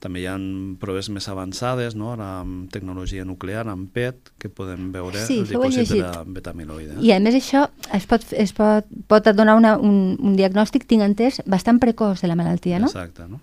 També 0.00 0.20
hi 0.20 0.26
ha 0.28 0.34
proves 0.80 1.08
més 1.08 1.28
avançades, 1.32 1.94
no? 1.96 2.10
ara 2.12 2.40
amb 2.42 2.66
tecnologia 2.72 3.24
nuclear, 3.24 3.62
amb 3.72 3.88
PET, 3.92 4.32
que 4.40 4.50
podem 4.52 4.90
veure 4.92 5.22
Sí, 5.24 5.38
el 5.40 5.48
dipòsit 5.48 5.94
de 5.94 6.10
betamiloide. 6.34 6.98
I 7.00 7.12
a 7.14 7.20
més 7.24 7.38
això 7.38 7.66
es 7.96 8.04
pot, 8.10 8.26
es 8.36 8.52
pot, 8.52 8.84
pot 9.08 9.30
donar 9.32 9.54
una, 9.56 9.78
un, 9.78 10.16
un 10.20 10.36
diagnòstic, 10.36 10.84
tinc 10.90 11.06
entès, 11.06 11.40
bastant 11.46 11.80
precoç 11.80 12.20
de 12.20 12.28
la 12.28 12.36
malaltia, 12.36 12.80
no? 12.82 12.90
Exacte, 12.92 13.28
no? 13.30 13.40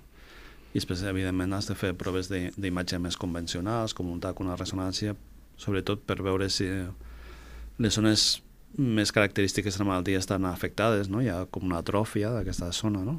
I 0.72 0.80
després, 0.80 1.04
evidentment, 1.04 1.54
has 1.54 1.68
de 1.68 1.76
fer 1.76 1.92
proves 2.00 2.30
d'imatge 2.32 3.00
més 3.04 3.18
convencionals, 3.20 3.96
com 3.98 4.12
un 4.12 4.22
TAC, 4.24 4.40
una 4.40 4.56
ressonància, 4.60 5.16
sobretot 5.60 6.06
per 6.08 6.22
veure 6.24 6.48
si 6.50 6.70
les 7.82 7.98
zones 7.98 8.42
més 8.78 9.12
característiques 9.12 9.76
de 9.76 9.84
la 9.84 9.90
malaltia 9.90 10.22
estan 10.22 10.46
afectades, 10.48 11.10
no? 11.12 11.20
Hi 11.20 11.28
ha 11.32 11.42
com 11.52 11.68
una 11.68 11.82
atròfia 11.84 12.32
d'aquesta 12.32 12.72
zona, 12.76 13.04
no? 13.04 13.18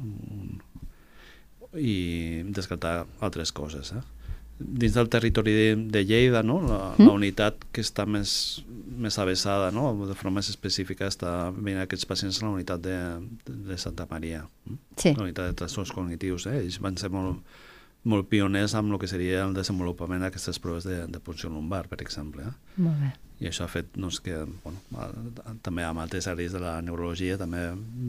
I 1.77 2.43
descartar 2.53 3.03
altres 3.21 3.53
coses, 3.53 3.93
eh? 3.93 4.01
Dins 4.59 4.93
del 4.93 5.09
territori 5.09 5.51
de, 5.51 5.75
de 5.91 6.03
Lleida, 6.05 6.43
no? 6.43 6.59
La, 6.61 6.95
Mm. 6.97 7.07
la 7.07 7.13
unitat 7.17 7.55
que 7.73 7.81
està 7.81 8.05
més, 8.05 8.63
més 8.97 9.17
avessada, 9.19 9.71
no? 9.71 10.05
De 10.05 10.13
forma 10.13 10.37
més 10.39 10.49
específica 10.49 11.07
està 11.09 11.51
venint 11.51 11.81
aquests 11.81 12.05
pacients 12.05 12.41
a 12.41 12.45
la 12.45 12.51
unitat 12.53 12.79
de, 12.85 12.97
de 13.47 13.77
Santa 13.77 14.05
Maria. 14.11 14.45
mm? 14.69 14.77
Sí. 14.97 15.13
la 15.17 15.23
unitat 15.23 15.45
de 15.49 15.53
trastorns 15.53 15.91
cognitius. 15.91 16.45
Eh? 16.47 16.59
Ells 16.61 16.79
van 16.79 16.95
ser 16.97 17.09
molt, 17.09 17.41
molt 18.03 18.27
pioners 18.27 18.73
amb 18.75 18.91
el 18.91 18.99
que 18.99 19.07
seria 19.07 19.43
el 19.45 19.53
desenvolupament 19.55 20.21
d'aquestes 20.25 20.59
proves 20.59 20.83
de, 20.83 21.05
de 21.07 21.19
punció 21.23 21.49
lumbar, 21.49 21.87
per 21.87 22.01
exemple. 22.01 22.43
Eh? 22.43 22.81
Molt 22.83 22.99
bé. 22.99 23.11
I 23.43 23.47
això 23.49 23.65
ha 23.65 23.67
fet 23.71 23.89
doncs, 23.95 24.19
que, 24.23 24.35
bueno, 24.63 24.79
a- 24.99 25.53
també 25.65 25.83
amb 25.83 25.99
altres 25.99 26.27
àrees 26.31 26.53
de 26.53 26.59
la 26.63 26.77
neurologia 26.81 27.37
també 27.37 27.63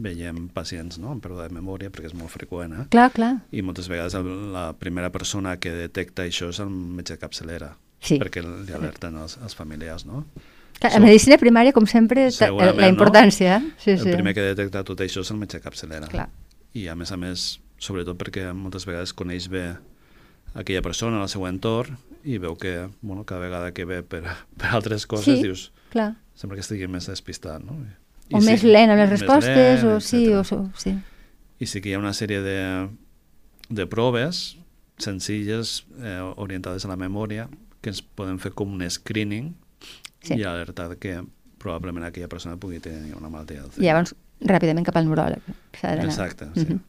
veiem 0.05 0.45
pacients 0.53 0.99
no? 1.01 1.11
amb 1.11 1.23
pèrdua 1.23 1.47
de 1.49 1.55
memòria, 1.55 1.89
perquè 1.91 2.07
és 2.11 2.13
molt 2.15 2.31
freqüent. 2.31 2.73
Eh? 2.73 2.85
Clar, 2.93 3.09
clar. 3.11 3.31
I 3.51 3.61
moltes 3.65 3.89
vegades 3.91 4.13
el- 4.15 4.51
la 4.53 4.73
primera 4.79 5.09
persona 5.11 5.57
que 5.59 5.71
detecta 5.71 6.23
això 6.23 6.49
és 6.53 6.59
el 6.63 6.69
metge 6.69 7.15
de 7.15 7.19
capçalera, 7.19 7.73
Sí. 7.99 8.19
perquè 8.19 8.43
li 8.45 8.71
alerten 8.73 9.15
els, 9.17 9.37
els 9.43 9.55
familiars. 9.55 10.05
No? 10.05 10.25
Clar, 10.79 10.91
So- 10.91 10.97
A 10.97 11.01
medicina 11.01 11.37
primària, 11.37 11.71
com 11.73 11.85
sempre, 11.87 12.29
la 12.29 12.87
importància. 12.89 13.59
No? 13.61 13.71
Sí, 13.77 13.91
el 13.91 13.99
sí. 14.03 14.11
primer 14.11 14.33
que 14.35 14.41
detecta 14.41 14.83
tot 14.83 14.99
això 14.99 15.21
és 15.21 15.31
el 15.31 15.37
metge 15.37 15.57
de 15.57 15.63
capçalera. 15.63 16.07
Clar. 16.07 16.29
I 16.73 16.87
a 16.91 16.95
més 16.95 17.11
a 17.11 17.17
més, 17.17 17.59
sobretot 17.77 18.17
perquè 18.17 18.47
moltes 18.53 18.85
vegades 18.87 19.13
coneix 19.13 19.47
bé 19.51 19.75
aquella 20.55 20.81
persona, 20.81 21.21
el 21.21 21.29
seu 21.29 21.45
entorn, 21.47 21.97
i 22.23 22.37
veu 22.41 22.55
que 22.57 22.87
bueno, 23.01 23.23
cada 23.25 23.41
vegada 23.41 23.73
que 23.73 23.85
ve 23.85 24.01
per, 24.03 24.23
per 24.59 24.69
altres 24.73 25.05
coses 25.05 25.25
Sí. 25.37 25.43
dius, 25.43 25.71
Clar. 25.91 26.15
sembla 26.35 26.55
que 26.57 26.61
estigui 26.65 26.87
més 26.87 27.07
despistat. 27.07 27.61
No? 27.63 27.75
O 28.33 28.39
més 28.41 28.63
lent 28.63 28.89
amb 28.89 28.99
les 29.03 29.09
respostes, 29.11 29.83
lent, 29.83 29.85
o 29.91 29.99
sí, 30.01 30.23
etcètera. 30.31 30.61
o 30.61 30.71
sí. 30.79 30.95
I 31.59 31.65
sí 31.69 31.81
que 31.81 31.89
hi 31.89 31.93
ha 31.93 31.99
una 31.99 32.13
sèrie 32.13 32.41
de, 32.41 32.89
de 33.69 33.85
proves 33.87 34.57
senzilles 34.97 35.83
eh, 36.01 36.19
orientades 36.37 36.85
a 36.85 36.89
la 36.89 36.95
memòria 36.97 37.49
que 37.83 37.91
ens 37.91 38.01
poden 38.01 38.39
fer 38.39 38.53
com 38.55 38.71
un 38.73 38.83
screening 38.89 39.53
Sí. 40.25 40.39
i 40.39 40.43
alertar 40.43 40.95
que 40.97 41.19
probablement 41.61 42.07
aquella 42.07 42.27
persona 42.27 42.57
pugui 42.57 42.79
tenir 42.81 43.13
una 43.13 43.29
malaltia 43.29 43.61
I 43.77 43.83
llavors, 43.85 44.15
ràpidament 44.41 44.85
cap 44.87 44.95
al 44.97 45.05
neuròleg. 45.05 45.43
Exacte, 46.01 46.47
sí. 46.55 46.65
Mhm. 46.65 46.79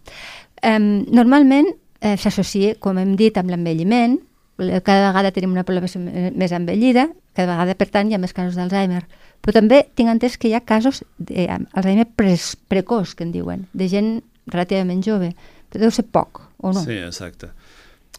Em, 0.63 1.05
normalment 1.13 1.67
eh, 2.01 2.17
s'associa, 2.17 2.75
com 2.81 2.99
hem 2.99 3.17
dit, 3.17 3.37
amb 3.39 3.51
l'envelliment. 3.51 4.19
Le- 4.59 4.81
Cada 4.81 5.11
vegada 5.11 5.33
tenim 5.33 5.53
una 5.53 5.65
població 5.65 6.01
me- 6.01 6.31
més 6.33 6.53
envellida, 6.53 7.11
cada 7.37 7.53
vegada, 7.53 7.75
per 7.77 7.89
tant, 7.93 8.09
hi 8.11 8.15
ha 8.15 8.19
més 8.19 8.33
casos 8.33 8.57
d'Alzheimer. 8.57 9.03
Però 9.45 9.53
també 9.53 9.83
tinc 9.95 10.09
entès 10.09 10.39
que 10.39 10.49
hi 10.49 10.55
ha 10.57 10.63
casos 10.65 11.05
d'Alzheimer 11.19 12.07
pre 12.17 12.37
precoç, 12.69 13.15
que 13.15 13.25
en 13.25 13.33
diuen, 13.33 13.67
de 13.73 13.89
gent 13.89 14.23
relativament 14.47 15.03
jove. 15.05 15.35
Però 15.71 15.81
deu 15.83 15.91
ser 15.93 16.07
poc, 16.09 16.41
o 16.59 16.73
no? 16.73 16.81
Sí, 16.83 16.97
exacte. 17.05 17.51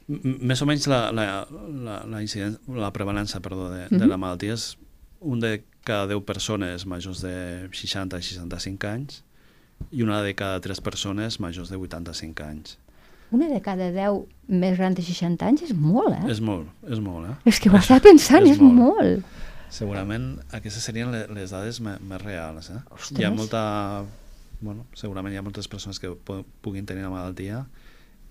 M- 0.08 0.38
Més 0.52 0.62
o 0.62 0.66
menys 0.70 0.86
la, 0.88 1.12
la, 1.12 1.48
la, 1.50 2.04
la, 2.06 2.22
la 2.86 2.92
prevalença 2.94 3.40
perdó, 3.42 3.70
de, 3.72 3.88
de 3.90 3.98
Mhm. 3.98 4.10
la 4.10 4.18
malaltia 4.18 4.54
és 4.54 4.78
un 5.20 5.40
de 5.40 5.64
cada 5.84 6.06
10 6.08 6.22
persones 6.24 6.86
majors 6.86 7.22
de 7.22 7.68
60 7.72 8.18
a 8.18 8.22
65 8.22 8.88
anys 8.88 9.24
i 9.92 10.04
una 10.04 10.22
de 10.24 10.34
cada 10.36 10.60
3 10.62 10.82
persones 10.82 11.40
majors 11.40 11.70
de 11.70 11.78
85 11.78 12.44
anys. 12.44 12.78
Una 13.32 13.48
de 13.52 13.60
cada 13.62 13.90
10 13.92 14.22
més 14.48 14.78
gran 14.78 14.94
de 14.96 15.02
60 15.04 15.44
anys 15.46 15.64
és 15.68 15.74
molt, 15.76 16.14
eh? 16.16 16.32
És 16.32 16.40
molt, 16.40 16.68
és 16.88 17.00
molt, 17.04 17.28
eh? 17.30 17.36
És 17.52 17.60
que 17.60 17.70
ho 17.70 17.76
estava 17.76 18.00
pensant, 18.00 18.46
és, 18.46 18.56
És 18.56 18.62
molt. 18.62 18.74
molt. 18.76 19.26
Segurament 19.70 20.38
aquestes 20.56 20.84
serien 20.88 21.12
le- 21.12 21.28
les 21.36 21.52
dades 21.52 21.82
més 21.82 22.22
reals, 22.24 22.70
eh? 22.72 22.80
Ostres. 22.92 23.20
Hi 23.20 23.26
ha 23.28 23.32
molta... 23.36 24.04
Bueno, 24.62 24.86
segurament 24.98 25.36
hi 25.36 25.38
ha 25.38 25.44
moltes 25.46 25.68
persones 25.68 26.00
que 26.00 26.10
pu- 26.10 26.44
puguin 26.66 26.86
tenir 26.88 27.04
la 27.04 27.12
malaltia 27.12 27.66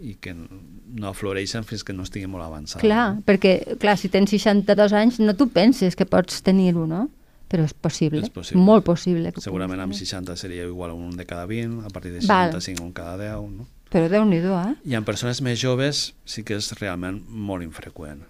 i 0.01 0.15
que 0.21 0.33
no 0.35 1.09
afloreixen 1.09 1.63
fins 1.65 1.85
que 1.85 1.93
no 1.95 2.03
estigui 2.03 2.27
molt 2.27 2.45
avançada. 2.45 2.81
Clar, 2.83 3.05
perquè, 3.25 3.77
clar, 3.79 3.95
si 4.01 4.09
tens 4.13 4.33
62 4.35 4.93
anys, 4.97 5.21
no 5.21 5.37
tu 5.37 5.47
penses 5.49 5.95
que 5.97 6.05
pots 6.09 6.43
tenir-ho, 6.43 6.87
no? 6.89 7.07
Però 7.49 7.63
és 7.63 7.75
possible, 7.75 8.21
És 8.25 8.31
possible. 8.31 8.63
molt 8.63 8.85
possible. 8.85 9.33
Que 9.33 9.41
Segurament 9.41 9.79
amb 9.81 9.93
puguis 9.93 10.09
tenir. 10.11 10.27
60 10.27 10.37
seria 10.37 10.65
igual 10.65 10.93
un 10.93 11.17
de 11.17 11.27
cada 11.27 11.47
20, 11.47 11.85
a 11.87 11.91
partir 11.91 12.13
de 12.13 12.21
Val. 12.27 12.51
65 12.51 12.83
un 12.83 12.93
cada 12.93 13.17
10, 13.17 13.51
no? 13.51 13.69
Però 13.91 14.09
déu-n'hi-do, 14.11 14.57
eh? 14.59 14.75
I 14.85 14.97
en 14.99 15.05
persones 15.07 15.41
més 15.47 15.61
joves 15.63 16.15
sí 16.27 16.43
que 16.43 16.57
és 16.59 16.73
realment 16.81 17.21
molt 17.29 17.63
infreqüent. 17.63 18.25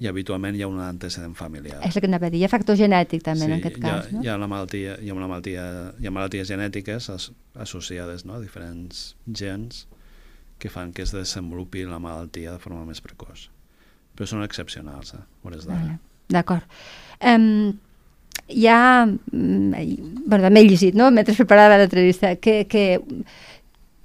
I 0.00 0.08
habitualment 0.08 0.56
hi 0.56 0.62
ha 0.62 0.68
un 0.68 0.78
antecedent 0.80 1.34
familiar. 1.36 1.80
És 1.84 1.96
el 1.96 2.04
que 2.04 2.08
anava 2.08 2.28
a 2.28 2.30
dir. 2.32 2.40
Hi 2.40 2.44
ha 2.44 2.52
factor 2.52 2.76
genètic, 2.76 3.22
també, 3.24 3.48
en 3.48 3.56
aquest 3.58 3.78
hi 3.78 3.84
ha, 3.84 3.94
cas, 3.96 4.12
no? 4.12 4.22
Hi 4.24 4.28
ha, 4.28 4.36
la 4.40 4.46
malaltia, 4.48 4.98
hi 5.00 5.08
ha, 5.08 5.16
una 5.16 5.28
malaltia, 5.28 5.64
hi 6.00 6.06
ha 6.06 6.12
malalties 6.12 6.48
genètiques 6.48 7.08
as, 7.12 7.30
associades 7.54 8.24
no? 8.28 8.36
a 8.36 8.40
diferents 8.40 9.14
gens 9.26 9.86
que 10.60 10.68
fan 10.68 10.92
que 10.92 11.02
es 11.02 11.12
desenvolupi 11.12 11.84
la 11.88 11.98
malaltia 11.98 12.52
de 12.52 12.60
forma 12.60 12.84
més 12.84 13.00
precoç. 13.00 13.48
Però 14.16 14.28
són 14.28 14.44
excepcionals, 14.44 15.14
eh? 15.16 15.22
hores 15.44 15.64
d'ara. 15.68 15.80
Vale. 15.80 15.98
D'acord. 16.28 16.64
Um, 17.24 17.78
hi 18.50 18.66
ha... 18.66 19.06
mm, 19.06 20.20
Bueno, 20.30 20.44
també 20.44 20.60
he 20.60 20.68
llegit, 20.68 20.94
no?, 20.94 21.10
mentre 21.10 21.34
preparava 21.34 21.78
l'entrevista, 21.80 22.36
que, 22.36 22.66
que, 22.70 23.00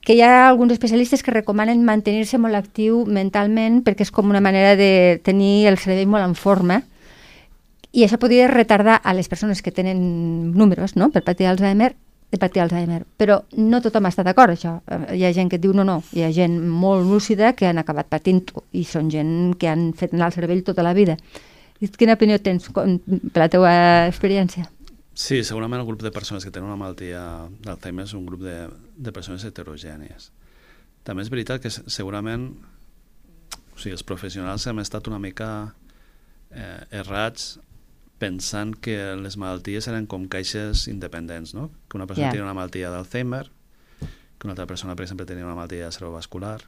que 0.01 0.15
hi 0.15 0.21
ha 0.25 0.47
alguns 0.47 0.73
especialistes 0.73 1.21
que 1.21 1.33
recomanen 1.35 1.83
mantenir-se 1.85 2.39
molt 2.41 2.57
actiu 2.57 3.03
mentalment 3.05 3.83
perquè 3.85 4.07
és 4.07 4.11
com 4.11 4.31
una 4.31 4.41
manera 4.41 4.75
de 4.79 5.21
tenir 5.23 5.67
el 5.69 5.77
cervell 5.77 6.09
molt 6.09 6.25
en 6.25 6.33
forma 6.33 6.81
i 7.95 8.03
això 8.03 8.17
podria 8.19 8.49
retardar 8.51 8.99
a 9.03 9.13
les 9.13 9.29
persones 9.31 9.61
que 9.61 9.71
tenen 9.71 10.51
números, 10.51 10.97
no?, 10.99 11.11
per 11.13 11.23
patir 11.23 11.47
Alzheimer, 11.47 11.93
de 12.31 12.37
patir 12.37 12.59
Alzheimer. 12.61 13.05
Però 13.15 13.37
no 13.55 13.79
tothom 13.79 14.09
està 14.09 14.25
d'acord, 14.27 14.51
això. 14.51 14.81
Eh, 14.91 15.15
Hi 15.15 15.23
ha 15.23 15.33
gent 15.33 15.47
que 15.51 15.59
diu 15.61 15.71
no, 15.73 15.85
no. 15.87 16.01
Hi 16.11 16.25
ha 16.25 16.31
gent 16.35 16.57
molt 16.59 17.05
lúcida 17.07 17.53
que 17.55 17.69
han 17.69 17.79
acabat 17.79 18.09
patint-ho 18.11 18.65
i 18.75 18.83
són 18.83 19.07
gent 19.13 19.53
que 19.61 19.69
han 19.71 19.93
fet 19.95 20.13
anar 20.13 20.27
el 20.27 20.35
cervell 20.35 20.63
tota 20.67 20.83
la 20.83 20.91
vida. 20.97 21.15
I 21.83 21.89
Quina 21.91 22.15
opinió 22.15 22.37
tens 22.39 22.69
com, 22.71 22.97
per 23.33 23.41
la 23.43 23.49
teva 23.51 23.73
experiència? 24.07 24.69
Sí, 25.15 25.41
segurament 25.47 25.79
el 25.81 25.87
grup 25.87 26.03
de 26.03 26.11
persones 26.11 26.43
que 26.43 26.51
tenen 26.51 26.67
una 26.69 26.79
malaltia 26.79 27.21
d'Alzheimer 27.63 28.03
és 28.03 28.13
un 28.17 28.25
grup 28.27 28.41
de, 28.43 28.55
de 28.95 29.13
persones 29.15 29.43
heterogènies. 29.47 30.29
També 31.07 31.23
és 31.23 31.31
veritat 31.31 31.61
que 31.63 31.71
se- 31.71 31.85
segurament 31.91 32.49
o 33.75 33.79
sigui, 33.79 33.93
els 33.95 34.03
professionals 34.07 34.65
hem 34.67 34.79
estat 34.79 35.07
una 35.11 35.19
mica 35.19 35.49
eh, 36.51 36.83
errats 36.95 37.57
pensant 38.19 38.71
que 38.79 38.95
les 39.19 39.35
malalties 39.35 39.89
eren 39.91 40.07
com 40.07 40.29
caixes 40.31 40.87
independents, 40.87 41.53
no? 41.55 41.69
Que 41.91 41.99
una 41.99 42.07
persona 42.07 42.29
yeah. 42.29 42.35
tenia 42.37 42.47
una 42.47 42.55
malaltia 42.55 42.91
d'Alzheimer, 42.93 43.43
que 43.99 44.47
una 44.47 44.55
altra 44.55 44.67
persona, 44.67 44.95
per 44.95 45.03
exemple, 45.03 45.27
tenia 45.27 45.43
una 45.45 45.57
malaltia 45.57 45.91
cerebrovascular, 45.91 46.61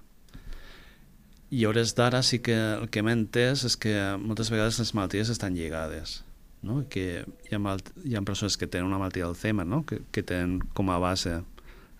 i 1.49 1.63
a 1.63 1.69
hores 1.69 1.93
d'ara 1.95 2.21
sí 2.23 2.39
que 2.43 2.55
el 2.55 2.89
que 2.91 3.03
m'he 3.03 3.15
entès 3.15 3.63
és 3.67 3.77
que 3.79 3.93
moltes 4.19 4.51
vegades 4.51 4.79
les 4.81 4.93
malalties 4.97 5.31
estan 5.31 5.55
lligades, 5.55 6.21
no? 6.61 6.81
que 6.91 7.23
hi 7.23 7.55
ha, 7.55 7.59
mal, 7.59 7.83
hi 8.03 8.17
ha 8.17 8.23
persones 8.27 8.57
que 8.59 8.67
tenen 8.67 8.89
una 8.89 8.99
malaltia 8.99 9.27
d'Alzheimer, 9.27 9.65
no? 9.67 9.85
que, 9.87 10.01
que 10.11 10.23
tenen 10.23 10.59
com 10.75 10.91
a 10.91 10.99
base 10.99 11.39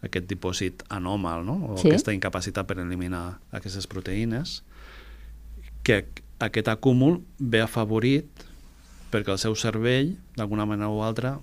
aquest 0.03 0.27
dipòsit 0.29 0.83
anòmal, 0.93 1.45
no? 1.47 1.57
o 1.71 1.77
Sí. 1.77 1.87
sí. 1.87 1.93
aquesta 1.93 2.15
incapacitat 2.15 2.67
per 2.67 2.79
eliminar 2.83 3.39
aquestes 3.55 3.87
proteïnes, 3.87 4.61
que 5.83 6.03
aquest 6.43 6.67
acúmul 6.67 7.21
ve 7.39 7.63
afavorit 7.63 8.27
perquè 9.11 9.31
el 9.31 9.39
seu 9.39 9.55
cervell, 9.55 10.17
d'alguna 10.35 10.67
manera 10.67 10.91
o 10.91 10.99
altra, 11.05 11.37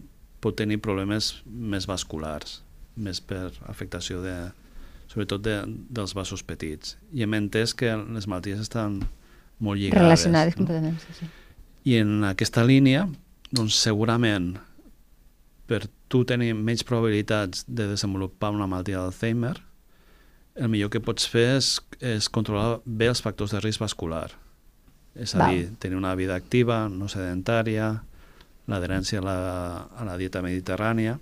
pot 0.44 0.56
tenir 0.56 0.82
problemes 0.84 1.38
més 1.46 1.88
vasculars, 1.88 2.60
més 2.94 3.22
per 3.24 3.48
afectació 3.64 4.20
de, 4.20 4.36
sobretot 5.10 5.42
de, 5.44 5.56
dels 5.66 6.14
vasos 6.16 6.44
petits. 6.46 6.96
I 7.12 7.24
hem 7.24 7.36
entès 7.38 7.74
que 7.76 7.92
les 7.94 8.28
malalties 8.30 8.62
estan 8.64 9.00
molt 9.58 9.80
lligades. 9.80 10.02
Relacionades 10.02 10.54
no? 10.54 10.62
completament, 10.62 11.00
sí, 11.02 11.18
sí. 11.20 11.30
I 11.84 11.98
en 12.00 12.24
aquesta 12.24 12.64
línia, 12.64 13.04
doncs 13.54 13.76
segurament 13.76 14.54
per 15.68 15.84
tu 16.12 16.24
tenir 16.28 16.52
menys 16.56 16.84
probabilitats 16.84 17.64
de 17.68 17.88
desenvolupar 17.92 18.52
una 18.54 18.68
malaltia 18.68 19.00
d'Alzheimer, 19.00 19.56
el 20.54 20.70
millor 20.70 20.90
que 20.92 21.02
pots 21.02 21.26
fer 21.26 21.46
és, 21.56 21.74
és 21.98 22.28
controlar 22.30 22.80
bé 22.84 23.08
els 23.10 23.22
factors 23.24 23.54
de 23.54 23.62
risc 23.62 23.82
vascular. 23.82 24.28
És 25.14 25.34
a 25.34 25.40
Val. 25.40 25.54
dir, 25.54 25.70
tenir 25.82 25.98
una 25.98 26.14
vida 26.18 26.36
activa, 26.38 26.84
no 26.90 27.08
sedentària, 27.10 27.90
l'adherència 28.70 29.20
a, 29.20 29.24
la, 29.24 29.38
a 29.98 30.06
la 30.06 30.16
dieta 30.20 30.42
mediterrània. 30.44 31.18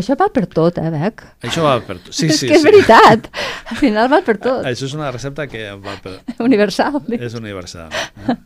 Això 0.00 0.16
val 0.18 0.30
per 0.34 0.46
tot, 0.50 0.78
eh, 0.80 0.90
Bec? 0.92 1.24
Això 1.44 1.64
va 1.66 1.74
per... 1.84 1.98
Sí, 2.08 2.26
és 2.30 2.38
sí, 2.40 2.48
que 2.48 2.56
és 2.56 2.62
sí. 2.62 2.68
veritat. 2.68 3.28
Al 3.72 3.80
final 3.80 4.08
val 4.12 4.24
per 4.26 4.36
tot. 4.38 4.62
Això 4.68 4.88
és 4.88 4.94
una 4.98 5.10
recepta 5.14 5.46
que 5.50 5.66
va 5.82 5.96
per, 6.02 6.18
Universal. 6.48 7.02
és 7.18 7.36
universal. 7.38 7.92
Eh? 8.26 8.38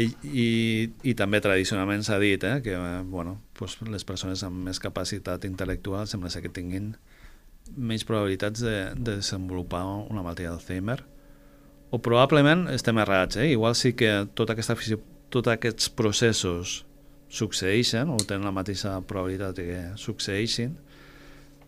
I, 0.00 0.06
i, 0.22 0.48
I 1.10 1.14
també 1.18 1.40
tradicionalment 1.42 2.04
s'ha 2.06 2.20
dit 2.22 2.44
eh, 2.46 2.58
que 2.62 2.76
bueno, 3.10 3.40
pues 3.58 3.78
les 3.82 4.06
persones 4.06 4.44
amb 4.46 4.68
més 4.68 4.78
capacitat 4.82 5.46
intel·lectual 5.48 6.06
sembla 6.06 6.30
ser 6.30 6.44
que 6.44 6.52
tinguin 6.54 6.92
menys 7.76 8.04
probabilitats 8.06 8.62
de, 8.62 8.76
de 8.94 9.16
desenvolupar 9.18 9.82
una 10.10 10.22
malaltia 10.22 10.52
d'Alzheimer 10.52 11.00
o 11.90 11.98
probablement 11.98 12.68
estem 12.70 12.98
errats, 13.02 13.36
eh? 13.36 13.50
igual 13.50 13.74
sí 13.74 13.92
que 13.98 14.28
tota 14.38 14.54
aquesta, 14.54 14.76
tots 15.30 15.50
aquests 15.50 15.90
processos 15.98 16.84
succeeixen 17.30 18.10
o 18.10 18.18
tenen 18.20 18.48
la 18.48 18.54
mateixa 18.54 18.96
probabilitat 19.06 19.58
de 19.58 19.66
que 19.68 19.80
succeeixin, 20.00 20.74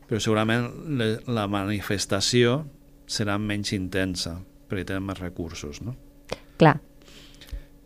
però 0.08 0.20
segurament 0.20 0.68
le, 0.98 1.14
la 1.30 1.46
manifestació 1.50 2.62
serà 3.06 3.38
menys 3.38 3.72
intensa 3.76 4.36
perquè 4.68 4.88
tenen 4.88 5.04
més 5.06 5.20
recursos, 5.20 5.82
no? 5.84 5.94
Clar. 6.60 6.78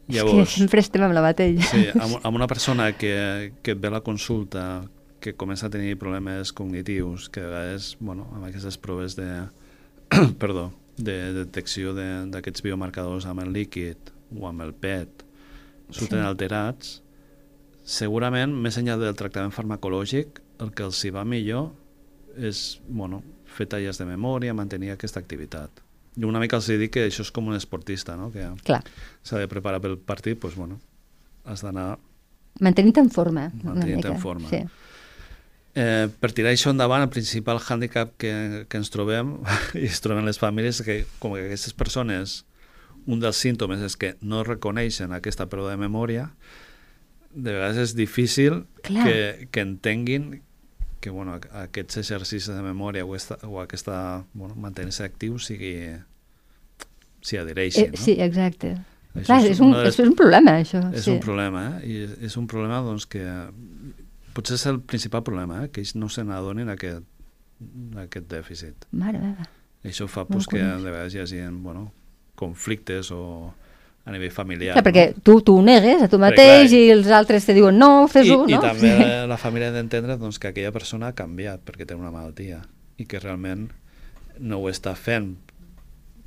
Llavors, 0.06 0.36
és 0.38 0.52
que 0.54 0.60
sempre 0.62 0.82
estem 0.84 1.02
amb 1.02 1.16
la 1.16 1.22
mateixa. 1.24 1.66
Sí, 1.72 1.86
amb, 1.90 2.20
amb 2.22 2.38
una 2.38 2.46
persona 2.46 2.92
que, 2.94 3.52
que 3.62 3.74
et 3.74 3.80
ve 3.82 3.90
la 3.90 4.04
consulta 4.06 4.84
que 5.20 5.34
comença 5.34 5.66
a 5.66 5.72
tenir 5.72 5.96
problemes 5.98 6.52
cognitius, 6.54 7.26
que 7.32 7.42
a 7.42 7.48
vegades, 7.48 7.96
bueno, 7.98 8.28
amb 8.36 8.46
aquestes 8.46 8.78
proves 8.78 9.16
de, 9.18 9.26
perdó, 10.42 10.68
de 10.96 11.16
detecció 11.34 11.92
d'aquests 11.96 12.62
de, 12.62 12.68
biomarcadors 12.68 13.26
amb 13.28 13.42
el 13.42 13.50
líquid 13.52 14.14
o 14.38 14.46
amb 14.48 14.62
el 14.64 14.72
PET 14.72 15.26
surten 15.90 16.20
sí. 16.20 16.24
alterats, 16.24 16.94
segurament, 17.86 18.50
més 18.50 18.76
enllà 18.80 18.98
del 18.98 19.16
tractament 19.16 19.54
farmacològic, 19.54 20.40
el 20.60 20.72
que 20.74 20.86
els 20.86 21.02
hi 21.06 21.12
va 21.14 21.24
millor 21.24 21.70
és 22.36 22.80
bueno, 22.88 23.22
fer 23.46 23.68
talles 23.70 24.00
de 24.00 24.06
memòria, 24.08 24.54
mantenir 24.54 24.92
aquesta 24.92 25.22
activitat. 25.22 25.82
I 26.16 26.24
una 26.24 26.40
mica 26.40 26.58
els 26.58 26.68
dic 26.80 26.94
que 26.96 27.06
això 27.06 27.22
és 27.24 27.30
com 27.32 27.48
un 27.48 27.56
esportista, 27.56 28.16
no? 28.16 28.30
que 28.32 28.48
s'ha 28.66 29.38
de 29.40 29.48
preparar 29.48 29.80
pel 29.84 29.98
partit, 29.98 30.40
doncs, 30.40 30.56
bueno, 30.58 30.80
has 31.44 31.62
d'anar... 31.64 31.94
Mantenint 32.64 32.98
en 33.04 33.10
forma. 33.12 33.50
Mantenint 33.62 34.04
en 34.08 34.20
forma. 34.20 34.48
Sí. 34.48 34.62
Eh, 35.76 36.08
per 36.08 36.30
tirar 36.32 36.54
això 36.56 36.72
endavant, 36.72 37.04
el 37.04 37.12
principal 37.12 37.60
hàndicap 37.60 38.14
que, 38.16 38.32
que 38.64 38.80
ens 38.80 38.88
trobem, 38.92 39.34
i 39.76 39.84
es 39.84 40.00
troben 40.04 40.24
les 40.24 40.40
famílies, 40.40 40.80
que 40.82 41.02
com 41.20 41.36
que 41.36 41.44
aquestes 41.50 41.76
persones, 41.76 42.38
un 43.06 43.20
dels 43.22 43.38
símptomes 43.38 43.84
és 43.84 43.94
que 44.00 44.14
no 44.24 44.40
reconeixen 44.42 45.12
aquesta 45.12 45.46
pèrdua 45.52 45.74
de 45.74 45.82
memòria, 45.84 46.30
de 47.36 47.52
vegades 47.52 47.78
és 47.82 47.94
difícil 47.96 48.64
que, 48.82 49.48
que 49.52 49.60
entenguin 49.60 50.40
que 51.04 51.12
bueno, 51.12 51.36
aquests 51.36 52.00
exercicis 52.00 52.48
de 52.48 52.62
memòria 52.64 53.04
o, 53.04 53.14
esta, 53.14 53.36
o 53.46 53.60
aquesta 53.60 54.24
bueno, 54.32 54.56
mantenir-se 54.58 55.04
actiu 55.04 55.36
sigui 55.38 55.76
s'hi 57.22 57.40
adhereixi. 57.42 57.84
Eh, 57.84 57.90
no? 57.92 58.00
Sí, 58.00 58.16
exacte. 58.24 58.72
Això 59.16 59.28
Clar, 59.28 59.38
és, 59.44 59.50
és, 59.52 59.60
un, 59.64 59.74
les... 59.76 59.92
és 59.92 60.00
un 60.02 60.16
problema, 60.18 60.56
això. 60.62 60.80
És 60.92 61.06
sí. 61.06 61.12
un 61.12 61.20
problema, 61.22 61.62
eh? 61.68 61.84
I 61.88 61.98
és, 62.06 62.16
és 62.30 62.38
un 62.40 62.48
problema 62.50 62.80
doncs, 62.84 63.06
que 63.12 63.22
potser 64.36 64.58
és 64.58 64.66
el 64.72 64.80
principal 64.84 65.24
problema, 65.26 65.62
eh? 65.64 65.70
que 65.72 65.84
ells 65.84 65.94
no 65.96 66.10
se 66.12 66.24
n'adonin 66.26 66.72
aquest, 66.72 67.06
aquest 68.02 68.26
dèficit. 68.32 68.88
Mare 68.96 69.22
meva. 69.22 69.46
Això 69.86 70.08
fa 70.10 70.26
pues, 70.28 70.48
que 70.50 70.60
de 70.60 70.90
vegades 70.90 71.14
hi 71.14 71.22
hagi 71.22 71.40
bueno, 71.62 71.90
conflictes 72.36 73.12
o 73.14 73.54
a 74.06 74.12
nivell 74.14 74.30
familiar. 74.30 74.76
Clar, 74.76 74.84
perquè 74.86 75.04
no? 75.10 75.22
tu, 75.26 75.40
tu 75.42 75.56
ho 75.58 75.62
negues 75.66 76.04
a 76.04 76.08
tu 76.08 76.20
mateix 76.22 76.70
clar, 76.70 76.78
i 76.78 76.92
els 76.94 77.08
altres 77.10 77.48
te 77.48 77.56
diuen 77.56 77.74
no, 77.74 78.06
fes-ho, 78.10 78.44
no? 78.44 78.52
I 78.52 78.60
també 78.62 78.92
sí. 78.94 79.08
la 79.26 79.38
família 79.40 79.72
ha 79.72 79.74
d'entendre 79.74 80.14
doncs, 80.20 80.38
que 80.38 80.52
aquella 80.52 80.70
persona 80.74 81.10
ha 81.10 81.16
canviat 81.18 81.64
perquè 81.66 81.88
té 81.90 81.98
una 81.98 82.12
malaltia 82.14 82.62
i 83.02 83.08
que 83.10 83.18
realment 83.18 83.66
no 84.38 84.60
ho 84.62 84.70
està 84.70 84.94
fent 84.94 85.34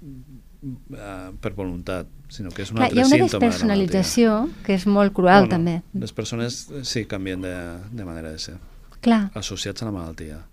uh, 0.03 1.31
per 1.39 1.53
voluntat, 1.55 2.12
sinó 2.27 2.51
que 2.51 2.67
és 2.67 2.75
un 2.75 2.81
Clar, 2.81 2.91
altre 2.91 3.07
símptoma. 3.07 3.15
Hi 3.15 3.24
ha 3.24 3.24
una 3.24 3.31
despersonalització 3.31 4.38
de 4.43 4.67
que 4.67 4.75
és 4.75 4.88
molt 5.00 5.15
cruel, 5.15 5.48
bueno, 5.48 5.55
també. 5.55 5.79
Les 6.03 6.15
persones 6.19 6.62
sí 6.83 7.07
canvien 7.07 7.48
de, 7.48 7.55
de 7.95 8.12
manera 8.12 8.36
de 8.36 8.43
ser. 8.43 8.59
Clar. 9.00 9.29
Associats 9.39 9.88
a 9.88 9.88
la 9.88 9.95
malaltia. 9.95 10.43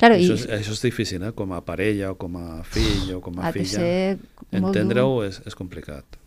Claro, 0.00 0.16
això, 0.16 0.32
i... 0.32 0.40
és, 0.40 0.50
això 0.62 0.72
és 0.72 0.84
difícil, 0.88 1.20
eh? 1.24 1.36
com 1.36 1.52
a 1.56 1.60
parella 1.64 2.12
o 2.12 2.20
com 2.20 2.40
a 2.40 2.62
fill 2.64 3.12
o 3.16 3.20
com 3.24 3.40
a 3.40 3.48
ha 3.48 3.52
filla. 3.52 4.16
Entendre-ho 4.56 5.20
és, 5.28 5.44
és 5.44 5.56
complicat. 5.56 6.24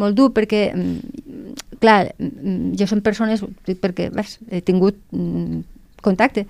Molt 0.00 0.16
dur 0.16 0.30
perquè, 0.32 0.70
mm, 0.72 1.56
clar, 1.82 2.14
mm, 2.18 2.74
jo 2.80 2.86
som 2.88 3.02
persones, 3.04 3.42
perquè 3.66 4.08
ves, 4.14 4.38
he 4.50 4.62
tingut 4.64 4.96
mm, 5.12 5.60
contacte, 6.02 6.46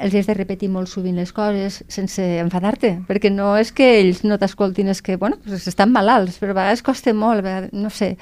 els 0.00 0.14
has 0.16 0.28
de 0.30 0.34
repetir 0.34 0.70
molt 0.72 0.88
sovint 0.88 1.18
les 1.20 1.32
coses 1.36 1.82
sense 1.92 2.24
enfadar-te, 2.40 2.94
perquè 3.08 3.30
no 3.32 3.52
és 3.60 3.70
que 3.76 3.86
ells 3.98 4.22
no 4.24 4.38
t'escoltin, 4.40 4.88
és 4.88 5.02
que, 5.04 5.18
bueno, 5.20 5.36
pues 5.44 5.66
estan 5.68 5.92
malalts, 5.92 6.38
però 6.40 6.54
a 6.54 6.60
vegades 6.62 6.82
costa 6.82 7.12
molt, 7.14 7.44
vegades, 7.44 7.74
no 7.76 7.90
sé. 7.90 8.14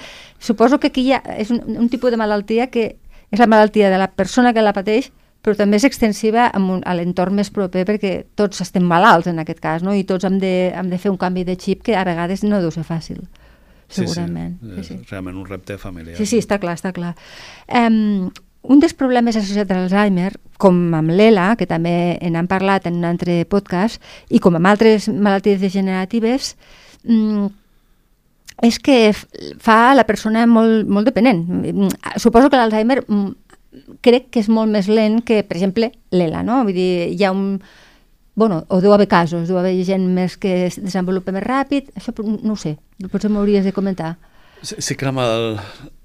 Suposo 0.42 0.81
que 0.83 0.90
aquí 0.90 1.07
hi 1.07 1.14
ha, 1.14 1.23
és 1.38 1.53
un, 1.55 1.62
un 1.79 1.88
tipus 1.88 2.11
de 2.11 2.18
malaltia 2.18 2.66
que 2.75 2.90
és 3.31 3.38
la 3.38 3.47
malaltia 3.47 3.92
de 3.92 3.99
la 4.01 4.11
persona 4.11 4.53
que 4.53 4.64
la 4.64 4.75
pateix, 4.75 5.12
però 5.42 5.55
també 5.55 5.79
és 5.79 5.87
extensiva 5.87 6.49
un, 6.59 6.83
a 6.83 6.97
l'entorn 6.99 7.37
més 7.38 7.53
proper 7.55 7.85
perquè 7.87 8.25
tots 8.37 8.61
estem 8.64 8.83
malalts 8.83 9.31
en 9.31 9.38
aquest 9.38 9.61
cas, 9.62 9.85
no? 9.87 9.94
i 9.94 10.03
tots 10.05 10.27
hem 10.27 10.40
de, 10.42 10.73
hem 10.75 10.90
de 10.90 10.99
fer 10.99 11.12
un 11.12 11.21
canvi 11.21 11.47
de 11.47 11.55
xip 11.61 11.85
que 11.87 11.94
a 11.94 12.03
vegades 12.09 12.42
no 12.42 12.59
deu 12.64 12.75
ser 12.75 12.83
fàcil 12.88 13.23
segurament. 13.88 14.59
Sí, 14.61 14.68
sí. 14.68 14.83
sí, 14.83 14.94
sí. 14.94 15.07
realment 15.11 15.38
un 15.40 15.46
repte 15.48 15.79
familiar. 15.79 16.16
Sí, 16.18 16.27
sí, 16.29 16.42
està 16.42 16.61
clar, 16.62 16.77
està 16.79 16.92
clar. 16.96 17.14
Um, 17.68 18.29
un 18.68 18.83
dels 18.83 18.94
problemes 18.98 19.37
associats 19.38 19.70
a 19.70 19.79
l'Alzheimer, 19.79 20.33
com 20.61 20.77
amb 20.98 21.14
l'ELA, 21.14 21.53
que 21.57 21.68
també 21.70 22.18
en 22.24 22.37
han 22.37 22.51
parlat 22.51 22.88
en 22.90 22.98
un 23.01 23.07
altre 23.09 23.40
podcast, 23.48 24.03
i 24.29 24.42
com 24.42 24.59
amb 24.59 24.68
altres 24.68 25.09
malalties 25.09 25.61
degeneratives, 25.62 26.55
mm, 27.05 27.46
és 28.68 28.79
que 28.83 29.12
fa 29.14 29.94
la 29.94 30.05
persona 30.05 30.44
molt, 30.46 30.88
molt 30.88 31.07
dependent. 31.07 31.44
Mm, 31.46 32.18
suposo 32.18 32.51
que 32.51 32.59
l'Alzheimer 32.59 33.05
mm, 33.07 33.29
crec 34.03 34.31
que 34.33 34.40
és 34.40 34.48
molt 34.48 34.70
més 34.72 34.88
lent 34.88 35.22
que, 35.22 35.42
per 35.46 35.57
exemple, 35.57 35.92
l'ELA, 36.11 36.42
no? 36.42 36.64
Vull 36.64 36.74
dir, 36.74 36.90
hi 37.14 37.24
ha 37.24 37.33
un... 37.33 37.61
Bueno, 38.38 38.62
o 38.70 38.79
deu 38.79 38.92
haver 38.94 39.09
casos, 39.11 39.48
deu 39.51 39.59
haver 39.59 39.74
gent 39.83 40.05
més 40.14 40.37
que 40.38 40.68
es 40.68 40.77
desenvolupa 40.79 41.33
més 41.35 41.42
ràpid, 41.42 41.88
això 41.98 42.12
no 42.22 42.55
ho 42.55 42.59
sé, 42.61 42.77
potser 43.11 43.33
m'hauries 43.35 43.66
de 43.66 43.72
comentar. 43.74 44.12
Sí, 44.62 44.77
sí 44.79 44.94
que 44.94 45.11
la, 45.11 45.24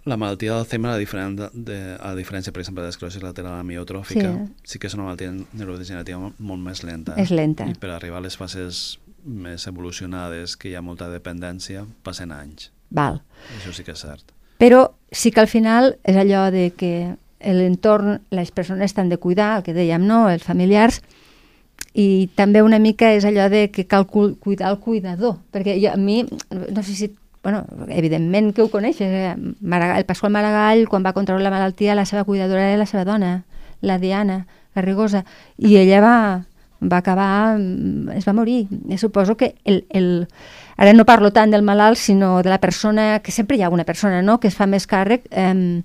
la 0.10 0.18
malaltia 0.18 0.56
d'Alzheimer, 0.56 0.96
a, 0.96 0.98
diferent 0.98 1.38
de, 1.38 1.52
de, 1.54 1.78
a 2.02 2.16
diferència, 2.18 2.50
per 2.50 2.64
exemple, 2.64 2.82
de 2.82 2.90
l'esclerosi 2.90 3.22
lateral 3.22 3.60
amiotròfica, 3.60 4.34
sí. 4.34 4.74
sí 4.74 4.82
que 4.82 4.90
és 4.90 4.98
una 4.98 5.12
malaltia 5.12 5.30
neurodegenerativa 5.30 6.34
molt 6.34 6.66
més 6.66 6.82
lenta. 6.82 7.14
És 7.22 7.30
lenta. 7.30 7.70
I 7.70 7.78
per 7.78 7.94
arribar 7.94 8.18
a 8.18 8.26
les 8.26 8.42
fases 8.42 8.84
més 9.24 9.70
evolucionades, 9.70 10.58
que 10.58 10.72
hi 10.72 10.76
ha 10.76 10.82
molta 10.82 11.14
dependència, 11.14 11.86
passen 12.02 12.34
anys. 12.34 12.72
Val. 12.90 13.22
Això 13.60 13.78
sí 13.78 13.86
que 13.86 13.94
és 13.94 14.02
cert. 14.10 14.34
Però 14.58 14.88
sí 15.14 15.30
que 15.30 15.46
al 15.46 15.54
final 15.54 16.00
és 16.02 16.18
allò 16.18 16.48
de 16.50 16.72
que 16.74 17.14
l'entorn, 17.46 18.24
les 18.34 18.50
persones 18.50 18.90
estan 18.90 19.14
de 19.14 19.22
cuidar, 19.22 19.60
el 19.60 19.68
que 19.70 19.78
dèiem, 19.78 20.02
no?, 20.10 20.26
els 20.34 20.42
familiars, 20.42 21.04
i 21.94 22.30
també 22.36 22.64
una 22.66 22.80
mica 22.82 23.12
és 23.14 23.26
allò 23.26 23.50
de 23.54 23.68
que 23.72 23.86
cal 23.86 24.08
cuidar 24.08 24.72
el 24.72 24.80
cuidador, 24.82 25.38
perquè 25.54 25.78
jo, 25.82 25.92
a 25.94 25.98
mi, 25.98 26.24
no 26.50 26.84
sé 26.84 26.96
si 26.96 27.12
bueno, 27.44 27.66
evidentment 27.90 28.54
que 28.56 28.64
ho 28.64 28.70
coneixes, 28.72 29.12
eh? 29.12 29.36
Maragall, 29.60 30.00
el 30.00 30.06
Pasqual 30.08 30.32
Maragall, 30.32 30.88
quan 30.88 31.04
va 31.04 31.12
contraure 31.14 31.44
la 31.44 31.52
malaltia, 31.52 31.94
la 31.94 32.06
seva 32.08 32.24
cuidadora 32.24 32.70
era 32.70 32.80
la 32.80 32.88
seva 32.88 33.04
dona, 33.04 33.44
la 33.82 34.00
Diana 34.00 34.46
Garrigosa, 34.74 35.26
i 35.58 35.76
ella 35.76 36.00
va, 36.00 36.16
va 36.80 37.02
acabar, 37.04 37.60
mm, 37.60 38.16
es 38.16 38.26
va 38.26 38.34
morir. 38.34 38.70
I 38.88 38.98
suposo 38.98 39.36
que 39.36 39.56
el, 39.66 39.84
el, 39.92 40.30
ara 40.78 40.96
no 40.96 41.04
parlo 41.06 41.34
tant 41.36 41.52
del 41.52 41.68
malalt, 41.68 42.00
sinó 42.00 42.42
de 42.42 42.50
la 42.50 42.62
persona, 42.64 43.20
que 43.20 43.36
sempre 43.36 43.58
hi 43.58 43.62
ha 43.62 43.70
una 43.70 43.84
persona 43.84 44.22
no?, 44.24 44.40
que 44.40 44.48
es 44.48 44.56
fa 44.56 44.66
més 44.66 44.88
càrrec, 44.88 45.28
eh, 45.30 45.84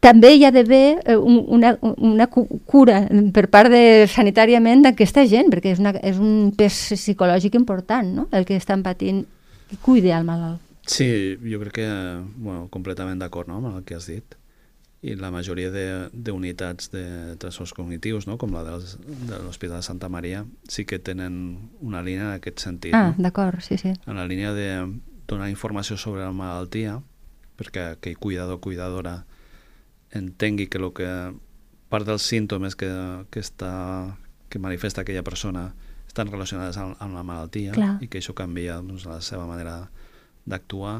també 0.00 0.32
hi 0.36 0.44
ha 0.46 0.52
d'haver 0.54 1.00
eh, 1.02 1.16
una, 1.16 1.72
una 1.82 2.26
cura 2.30 3.00
per 3.34 3.46
part 3.50 3.72
de 3.72 4.06
sanitàriament 4.10 4.84
d'aquesta 4.86 5.26
gent, 5.26 5.50
perquè 5.52 5.74
és, 5.74 5.82
una, 5.82 5.92
és 6.06 6.20
un 6.22 6.52
pes 6.56 6.76
psicològic 6.94 7.58
important, 7.58 8.12
no?, 8.20 8.28
el 8.32 8.46
que 8.46 8.56
estan 8.56 8.84
patint 8.86 9.24
que 9.66 9.78
cuide 9.82 10.14
el 10.14 10.26
malalt. 10.26 10.62
Sí, 10.86 11.08
jo 11.42 11.58
crec 11.64 11.80
que, 11.80 11.86
bueno, 12.38 12.68
completament 12.70 13.18
d'acord 13.18 13.50
no, 13.50 13.58
amb 13.58 13.72
el 13.72 13.86
que 13.86 13.98
has 13.98 14.06
dit. 14.06 14.36
I 15.06 15.16
la 15.18 15.32
majoria 15.34 15.68
d'unitats 16.14 16.88
de, 16.94 17.02
de 17.32 17.34
trastorns 17.42 17.74
cognitius, 17.74 18.28
no, 18.30 18.38
com 18.38 18.54
la 18.54 18.62
de 18.64 19.40
l'Hospital 19.42 19.82
de 19.82 19.86
Santa 19.86 20.08
Maria, 20.08 20.44
sí 20.70 20.86
que 20.86 20.98
tenen 21.02 21.70
una 21.82 22.02
línia 22.06 22.30
en 22.30 22.38
aquest 22.38 22.62
sentit. 22.62 22.94
Ah, 22.94 23.10
no? 23.10 23.26
d'acord, 23.26 23.60
sí, 23.66 23.78
sí. 23.82 23.92
En 24.06 24.18
la 24.18 24.26
línia 24.30 24.54
de 24.54 24.70
donar 25.26 25.50
informació 25.50 25.98
sobre 25.98 26.22
la 26.22 26.32
malaltia, 26.34 27.00
perquè 27.58 27.90
aquell 27.96 28.18
cuidador 28.22 28.60
o 28.60 28.62
cuidadora 28.62 29.24
entengui 30.16 30.66
que, 30.72 30.80
lo 30.82 30.92
que 30.96 31.08
part 31.92 32.06
dels 32.08 32.24
símptomes 32.26 32.76
que, 32.76 32.90
que, 33.30 33.42
està, 33.42 34.16
que 34.50 34.58
manifesta 34.62 35.04
aquella 35.04 35.24
persona 35.26 35.68
estan 36.08 36.32
relacionades 36.32 36.78
amb, 36.80 36.96
amb 37.02 37.14
la 37.14 37.24
malaltia 37.26 37.76
Clar. 37.76 37.96
i 38.02 38.08
que 38.08 38.22
això 38.22 38.34
canvia 38.36 38.80
doncs, 38.80 39.06
la 39.08 39.20
seva 39.20 39.46
manera 39.48 39.90
d'actuar 40.46 40.98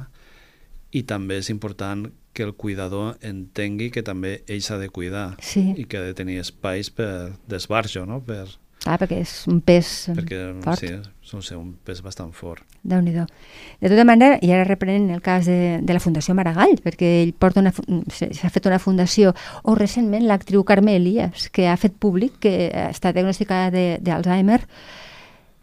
i 0.96 1.02
també 1.08 1.40
és 1.40 1.50
important 1.50 2.06
que 2.36 2.44
el 2.44 2.52
cuidador 2.54 3.16
entengui 3.24 3.88
que 3.90 4.04
també 4.04 4.42
ell 4.46 4.60
s'ha 4.62 4.76
de 4.78 4.90
cuidar 4.92 5.38
sí. 5.40 5.70
i 5.76 5.86
que 5.88 5.98
ha 5.98 6.04
de 6.04 6.14
tenir 6.14 6.36
espais 6.42 6.90
per 6.92 7.32
desbarjo, 7.48 8.04
no? 8.06 8.20
per, 8.20 8.44
Ah, 8.86 8.96
perquè 9.00 9.20
és 9.24 9.32
un 9.50 9.60
pes 9.64 9.92
perquè, 10.14 10.40
fort. 10.64 10.82
Sí, 10.82 10.92
sol 11.26 11.42
ser 11.42 11.58
un 11.58 11.72
pes 11.84 12.02
bastant 12.04 12.32
fort. 12.32 12.62
déu 12.82 13.00
nhi 13.02 13.12
De 13.12 13.88
tota 13.88 14.04
manera, 14.04 14.38
i 14.42 14.52
ara 14.52 14.64
reprenent 14.64 15.10
el 15.10 15.22
cas 15.22 15.46
de, 15.46 15.80
de 15.82 15.92
la 15.92 16.00
Fundació 16.00 16.34
Maragall, 16.34 16.78
perquè 16.82 17.22
ell 17.22 17.34
porta 17.34 17.60
una, 17.60 17.72
s'ha 17.72 18.50
fet 18.50 18.66
una 18.66 18.78
fundació, 18.78 19.34
o 19.64 19.74
recentment 19.74 20.26
l'actriu 20.26 20.62
Carme 20.64 20.96
Elias, 20.96 21.48
que 21.50 21.68
ha 21.68 21.76
fet 21.76 21.98
públic 21.98 22.38
que 22.40 22.70
està 22.90 23.12
diagnosticada 23.12 23.98
d'Alzheimer, 23.98 24.62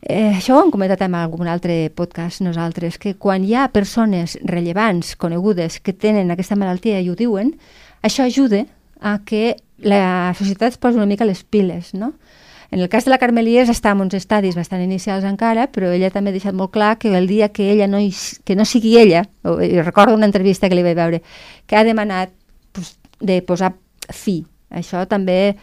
Eh, 0.04 0.34
això 0.36 0.58
ho 0.58 0.64
hem 0.66 0.72
comentat 0.72 1.00
en 1.06 1.14
algun 1.16 1.48
altre 1.48 1.88
podcast 1.96 2.42
nosaltres, 2.44 2.98
que 3.00 3.14
quan 3.16 3.46
hi 3.48 3.54
ha 3.56 3.70
persones 3.72 4.36
rellevants, 4.44 5.16
conegudes, 5.16 5.80
que 5.80 5.94
tenen 5.96 6.34
aquesta 6.34 6.58
malaltia 6.60 7.00
i 7.00 7.08
ho 7.08 7.16
diuen, 7.16 7.54
això 8.04 8.26
ajuda 8.28 8.66
a 9.00 9.22
que 9.24 9.56
la 9.80 10.34
societat 10.36 10.74
es 10.74 10.78
posi 10.78 11.00
una 11.00 11.08
mica 11.08 11.28
les 11.28 11.44
piles, 11.44 11.94
no? 11.94 12.12
En 12.74 12.80
el 12.80 12.90
cas 12.90 13.06
de 13.06 13.12
la 13.12 13.20
Carmelies 13.22 13.70
està 13.70 13.92
en 13.94 14.00
uns 14.02 14.16
estadis 14.18 14.56
bastant 14.58 14.82
inicials 14.82 15.28
encara, 15.30 15.68
però 15.70 15.92
ella 15.94 16.08
també 16.10 16.32
ha 16.32 16.34
deixat 16.34 16.56
molt 16.58 16.72
clar 16.74 16.96
que 16.98 17.12
el 17.14 17.28
dia 17.30 17.52
que 17.54 17.68
ella 17.70 17.86
no, 17.86 18.00
hi, 18.02 18.10
que 18.50 18.56
no 18.58 18.66
sigui 18.66 18.96
ella, 18.98 19.28
o, 19.46 19.60
recordo 19.86 20.16
una 20.18 20.26
entrevista 20.26 20.66
que 20.66 20.80
li 20.80 20.82
vaig 20.82 20.96
veure, 20.98 21.20
que 21.70 21.78
ha 21.78 21.84
demanat 21.86 22.34
pues, 22.74 22.96
de 23.22 23.36
posar 23.46 23.76
fi. 24.10 24.40
Això 24.74 25.04
també 25.06 25.54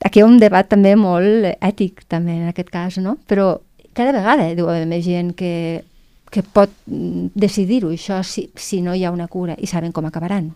aquí 0.00 0.22
hi 0.22 0.24
ha 0.24 0.30
un 0.30 0.40
debat 0.40 0.64
també 0.72 0.94
molt 0.96 1.50
ètic, 1.60 2.06
també, 2.08 2.38
en 2.40 2.48
aquest 2.54 2.72
cas, 2.72 2.96
no? 3.04 3.18
Però 3.28 3.58
cada 3.92 4.16
vegada 4.16 4.48
diu 4.56 4.72
més 4.88 5.04
gent 5.04 5.34
que, 5.36 5.84
que 6.32 6.40
pot 6.40 6.72
decidir-ho, 6.88 7.92
això, 7.92 8.22
si, 8.24 8.48
si 8.56 8.80
no 8.80 8.96
hi 8.96 9.04
ha 9.04 9.12
una 9.12 9.28
cura, 9.28 9.60
i 9.60 9.68
saben 9.68 9.92
com 9.92 10.08
acabaran. 10.08 10.54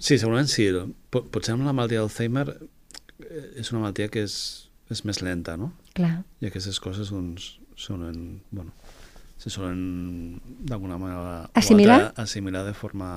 Sí, 0.00 0.16
segurament 0.16 0.48
sí. 0.48 0.70
Potser 1.12 1.52
amb 1.52 1.68
la 1.68 1.76
malaltia 1.76 2.00
d'Alzheimer 2.00 2.48
eh, 2.48 2.58
és 3.18 3.72
una 3.72 3.82
malaltia 3.82 4.10
que 4.12 4.22
és, 4.26 4.36
és 4.92 5.04
més 5.08 5.22
lenta, 5.24 5.56
no? 5.60 5.72
Clar. 5.98 6.22
I 6.42 6.50
aquestes 6.50 6.78
coses, 6.82 7.12
doncs, 7.14 7.56
solen, 7.78 8.42
bueno, 8.50 8.74
se 9.38 9.50
solen 9.50 10.40
d'alguna 10.66 10.98
manera 10.98 11.50
assimilar? 11.54 12.00
Altra, 12.00 12.24
assimilar 12.24 12.64
de 12.66 12.74
forma 12.74 13.10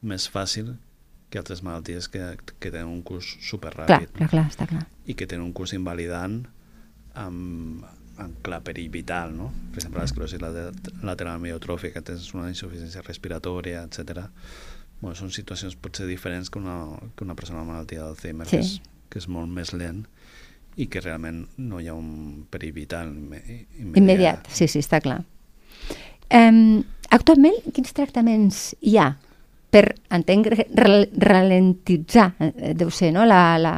més 0.00 0.28
fàcil 0.32 0.74
que 1.30 1.38
altres 1.38 1.62
malalties 1.62 2.08
que, 2.10 2.22
que 2.58 2.72
tenen 2.72 2.90
un 2.90 3.02
curs 3.06 3.36
superràpid. 3.44 4.10
Clar, 4.10 4.16
clar, 4.18 4.30
clar, 4.32 4.46
està 4.50 4.66
clar. 4.68 4.84
I 5.06 5.16
que 5.16 5.28
tenen 5.30 5.46
un 5.46 5.54
curs 5.56 5.72
invalidant 5.76 6.42
amb, 7.14 7.86
amb 8.20 8.40
clar 8.44 8.60
perill 8.66 8.90
vital, 8.92 9.32
no? 9.36 9.50
Per 9.70 9.80
exemple, 9.80 10.02
l'esclerosi 10.02 10.40
lateral 10.42 11.36
amiotròfica, 11.36 12.02
tens 12.04 12.32
una 12.34 12.50
insuficiència 12.50 13.04
respiratòria, 13.06 13.84
etc. 13.86 14.26
Bueno, 15.00 15.14
són 15.16 15.32
situacions 15.32 15.78
potser 15.80 16.08
diferents 16.10 16.50
que 16.50 16.60
una, 16.60 16.82
que 17.16 17.24
una 17.24 17.38
persona 17.38 17.62
amb 17.62 17.72
malaltia 17.72 18.04
d'Alzheimer, 18.04 18.48
sí. 18.50 18.58
que, 18.58 18.64
és, 18.66 18.99
que 19.10 19.20
és 19.20 19.28
molt 19.28 19.50
més 19.50 19.74
lent 19.74 20.04
i 20.80 20.86
que 20.86 21.02
realment 21.02 21.42
no 21.58 21.80
hi 21.80 21.90
ha 21.90 21.96
un 21.96 22.46
perill 22.50 22.72
vital 22.76 23.10
immediat. 23.10 23.98
Immediat, 23.98 24.50
sí, 24.54 24.68
sí, 24.70 24.80
està 24.80 25.02
clar. 25.02 25.20
Um, 26.30 26.80
actualment, 27.10 27.58
quins 27.74 27.92
tractaments 27.96 28.70
hi 28.86 28.96
ha 29.02 29.10
per, 29.70 29.84
entenc, 30.14 30.48
ralentitzar, 30.74 32.32
eh, 32.42 32.72
deu 32.78 32.90
ser, 32.94 33.12
no?, 33.14 33.26
la, 33.26 33.58
la, 33.58 33.74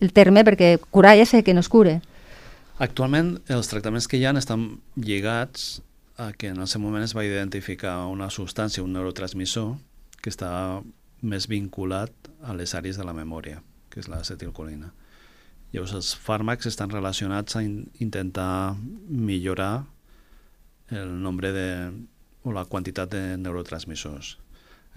el 0.00 0.12
terme, 0.14 0.42
perquè 0.46 0.76
curar 0.90 1.16
ja 1.18 1.26
sé 1.26 1.42
que 1.46 1.54
no 1.54 1.62
es 1.62 1.70
cura. 1.70 2.00
Actualment, 2.82 3.36
els 3.54 3.70
tractaments 3.70 4.08
que 4.10 4.18
hi 4.18 4.24
ha 4.26 4.34
estan 4.38 4.66
lligats 4.98 5.82
a 6.18 6.32
que 6.32 6.50
en 6.50 6.58
el 6.62 6.70
seu 6.70 6.82
moment 6.82 7.04
es 7.06 7.14
va 7.14 7.26
identificar 7.26 8.00
una 8.10 8.30
substància, 8.30 8.82
un 8.82 8.94
neurotransmissor, 8.94 9.74
que 10.22 10.30
està 10.30 10.82
més 11.22 11.46
vinculat 11.50 12.12
a 12.42 12.54
les 12.58 12.74
àrees 12.74 12.98
de 12.98 13.06
la 13.06 13.14
memòria, 13.16 13.62
que 13.94 14.02
és 14.02 14.10
l'acetilcolina. 14.10 14.90
Llavors, 15.70 15.94
els 15.94 16.10
fàrmacs 16.18 16.66
estan 16.70 16.90
relacionats 16.90 17.56
a 17.56 17.62
in 17.62 17.84
intentar 18.02 18.74
millorar 19.08 19.86
el 20.90 21.14
nombre 21.22 21.50
de, 21.54 21.68
o 22.42 22.52
la 22.52 22.66
quantitat 22.66 23.10
de 23.14 23.22
neurotransmissors. 23.38 24.36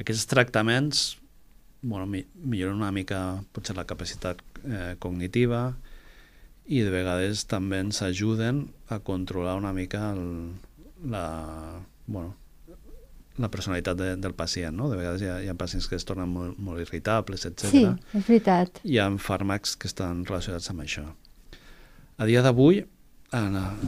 Aquests 0.01 0.27
tractaments 0.29 1.05
bueno, 1.81 2.05
mi 2.05 2.25
milloren 2.33 2.75
una 2.75 2.91
mica 2.91 3.43
potser 3.53 3.75
la 3.77 3.85
capacitat 3.85 4.41
eh, 4.65 4.95
cognitiva 4.99 5.75
i 6.67 6.81
de 6.83 6.91
vegades 6.91 7.45
també 7.47 7.79
ens 7.85 8.01
ajuden 8.03 8.65
a 8.89 8.99
controlar 8.99 9.55
una 9.57 9.73
mica 9.73 10.11
el, 10.11 10.25
la, 11.05 11.23
bueno, 12.07 12.35
la 13.37 13.49
personalitat 13.53 13.97
de, 13.97 14.15
del 14.17 14.33
pacient. 14.33 14.75
No? 14.77 14.89
De 14.89 14.97
vegades 14.99 15.21
hi 15.21 15.29
ha, 15.29 15.37
hi 15.43 15.49
ha 15.51 15.57
pacients 15.57 15.87
que 15.87 15.97
es 15.99 16.05
tornen 16.07 16.29
molt, 16.29 16.57
molt 16.59 16.81
irritables, 16.83 17.45
etc. 17.49 17.71
Sí, 17.71 17.83
és 18.13 18.27
veritat. 18.29 18.81
Hi 18.83 18.99
ha 19.01 19.09
fàrmacs 19.21 19.77
que 19.77 19.89
estan 19.89 20.25
relacionats 20.25 20.69
amb 20.73 20.85
això. 20.85 21.05
A 22.17 22.25
dia 22.25 22.41
d'avui, 22.45 22.81
a, 23.31 23.43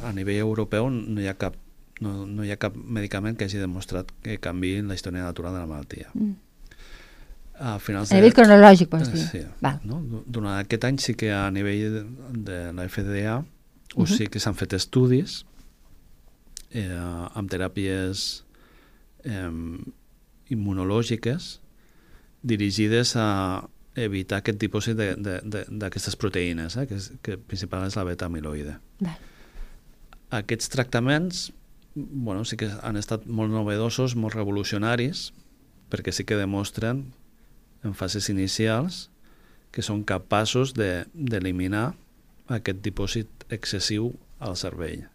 a 0.05 0.13
nivell 0.13 0.43
europeu, 0.43 0.89
no 0.89 1.21
hi 1.21 1.29
ha 1.29 1.37
cap 1.39 1.57
no, 1.99 2.25
no 2.25 2.45
hi 2.45 2.51
ha 2.53 2.59
cap 2.59 2.75
medicament 2.75 3.35
que 3.35 3.47
hagi 3.47 3.59
demostrat 3.59 4.11
que 4.23 4.37
canvi 4.39 4.77
la 4.87 4.95
història 4.95 5.25
natural 5.25 5.55
de 5.55 5.63
la 5.63 5.67
malaltia. 5.67 6.11
Mm. 6.13 6.35
A, 7.59 7.73
finals 7.83 8.13
a 8.13 8.15
nivell 8.15 8.31
de... 8.31 8.37
cronològic, 8.37 8.91
vols 8.91 9.09
dir? 9.11 9.23
Sí. 9.25 9.41
Val. 9.59 9.81
No? 9.83 9.99
Durant 10.23 10.53
aquest 10.61 10.85
any 10.87 10.99
sí 11.03 11.15
que 11.19 11.33
a 11.35 11.49
nivell 11.51 11.97
de, 11.97 12.03
de 12.47 12.59
la 12.75 12.87
FDA 12.87 13.39
uh 13.39 13.43
-huh. 13.43 14.03
o 14.03 14.07
sí 14.07 14.27
que 14.27 14.39
s'han 14.39 14.55
fet 14.55 14.73
estudis 14.73 15.43
eh, 16.71 16.87
amb 17.33 17.51
teràpies 17.51 18.45
eh, 19.23 19.49
immunològiques 20.49 21.59
dirigides 22.41 23.15
a 23.19 23.67
evitar 23.99 24.39
aquest 24.39 24.59
tipus 24.61 24.87
d'aquestes 24.95 26.15
proteïnes, 26.19 26.77
eh, 26.77 26.87
que, 26.87 26.99
és, 26.99 27.11
que 27.25 27.37
principalment 27.37 27.91
és 27.91 27.97
la 27.99 28.07
beta-amiloide. 28.07 28.77
Aquests 30.39 30.69
tractaments 30.71 31.49
bueno, 31.95 32.45
sí 32.45 32.57
que 32.57 32.69
han 32.83 32.97
estat 32.97 33.25
molt 33.25 33.51
novedosos, 33.51 34.15
molt 34.15 34.35
revolucionaris, 34.37 35.29
perquè 35.89 36.13
sí 36.13 36.25
que 36.25 36.37
demostren 36.37 37.07
en 37.83 37.95
fases 37.97 38.29
inicials 38.29 39.07
que 39.73 39.83
són 39.85 40.03
capaços 40.07 40.73
d'eliminar 40.77 41.91
de, 41.93 42.59
aquest 42.59 42.81
dipòsit 42.85 43.45
excessiu 43.53 44.13
al 44.39 44.55
cervell. 44.57 45.05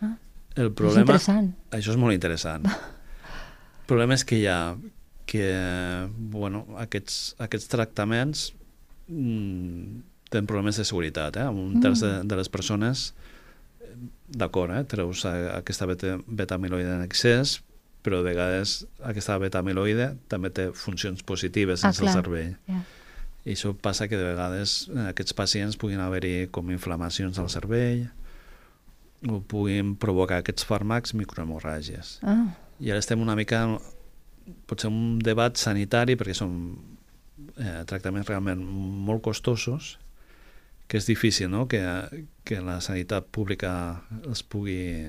Ah, 0.00 0.14
el 0.56 0.72
problema, 0.72 1.02
és 1.02 1.08
interessant. 1.08 1.52
Això 1.72 1.94
és 1.94 2.00
molt 2.00 2.16
interessant. 2.16 2.68
el 3.92 3.98
problema 3.98 4.16
és 4.16 4.24
que 4.24 4.38
hi 4.40 4.46
ha 4.48 4.74
que 5.28 5.48
bueno, 6.32 6.64
aquests, 6.80 7.34
aquests 7.44 7.68
tractaments 7.68 8.46
mm, 9.08 10.00
tenen 10.32 10.48
problemes 10.48 10.78
de 10.80 10.86
seguretat. 10.88 11.36
Eh? 11.36 11.44
Un 11.48 11.82
terç 11.84 12.00
mm. 12.00 12.06
de, 12.06 12.30
de 12.30 12.38
les 12.40 12.48
persones 12.48 13.10
d'acord, 14.32 14.72
eh? 14.72 14.86
treus 14.88 15.26
aquesta 15.28 15.86
beta, 15.90 16.16
beta-amiloide 16.24 16.96
en 16.96 17.04
excés, 17.04 17.58
però 18.02 18.22
de 18.22 18.30
vegades 18.30 18.80
aquesta 19.04 19.36
beta-amiloide 19.42 20.14
també 20.32 20.50
té 20.56 20.70
funcions 20.72 21.20
positives 21.28 21.84
ah, 21.84 21.92
el 21.92 22.10
cervell. 22.16 22.56
Yeah. 22.70 22.82
I 23.44 23.56
això 23.58 23.74
passa 23.76 24.08
que 24.08 24.16
de 24.16 24.24
vegades 24.24 24.86
en 24.88 25.04
aquests 25.10 25.36
pacients 25.36 25.76
puguin 25.76 26.00
haver-hi 26.00 26.48
com 26.54 26.72
inflamacions 26.72 27.38
al 27.42 27.52
cervell 27.52 28.06
o 29.28 29.42
puguin 29.44 29.94
provocar 30.00 30.40
aquests 30.40 30.64
fàrmacs 30.66 31.12
microhemorràgies. 31.18 32.16
Ah. 32.24 32.54
I 32.80 32.90
ara 32.90 33.02
estem 33.02 33.20
una 33.20 33.36
mica 33.36 33.64
potser 34.66 34.90
un 34.90 35.18
debat 35.22 35.56
sanitari 35.56 36.16
perquè 36.18 36.34
són 36.34 36.54
eh, 37.58 37.82
tractaments 37.86 38.28
realment 38.28 38.62
molt 38.62 39.22
costosos 39.22 39.96
que 40.88 40.98
és 40.98 41.06
difícil 41.06 41.50
no? 41.50 41.66
que, 41.70 41.80
que 42.44 42.60
la 42.60 42.80
sanitat 42.84 43.28
pública 43.32 44.02
es 44.30 44.42
pugui 44.42 45.08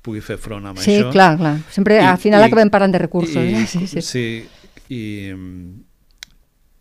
pugui 0.00 0.22
fer 0.24 0.38
front 0.40 0.64
amb 0.70 0.80
sí, 0.80 0.94
això. 0.94 1.10
Sí, 1.10 1.12
clar, 1.12 1.34
clar. 1.40 1.54
Sempre 1.72 1.98
I, 1.98 2.04
al 2.08 2.20
final 2.20 2.44
i, 2.44 2.48
acabem 2.48 2.70
parlant 2.72 2.94
de 2.94 3.00
recursos. 3.02 3.36
I, 3.36 3.56
eh? 3.60 3.66
sí, 3.68 3.86
sí. 3.90 4.02
sí 4.04 4.24
i, 4.94 5.02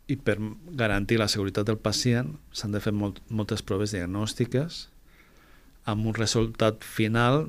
i 0.10 0.16
per 0.26 0.38
garantir 0.80 1.20
la 1.20 1.28
seguretat 1.32 1.68
del 1.68 1.80
pacient 1.82 2.32
s'han 2.56 2.76
de 2.76 2.82
fer 2.84 2.94
molt, 2.96 3.20
moltes 3.30 3.66
proves 3.66 3.94
diagnòstiques 3.96 4.86
amb 5.90 6.08
un 6.10 6.16
resultat 6.16 6.86
final 6.86 7.48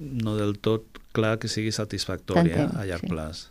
no 0.00 0.36
del 0.38 0.56
tot 0.58 1.00
clar 1.14 1.36
que 1.38 1.50
sigui 1.52 1.72
satisfactori 1.76 2.54
eh, 2.54 2.66
a 2.66 2.86
llarg 2.88 3.04
sí. 3.04 3.12
plaç. 3.12 3.44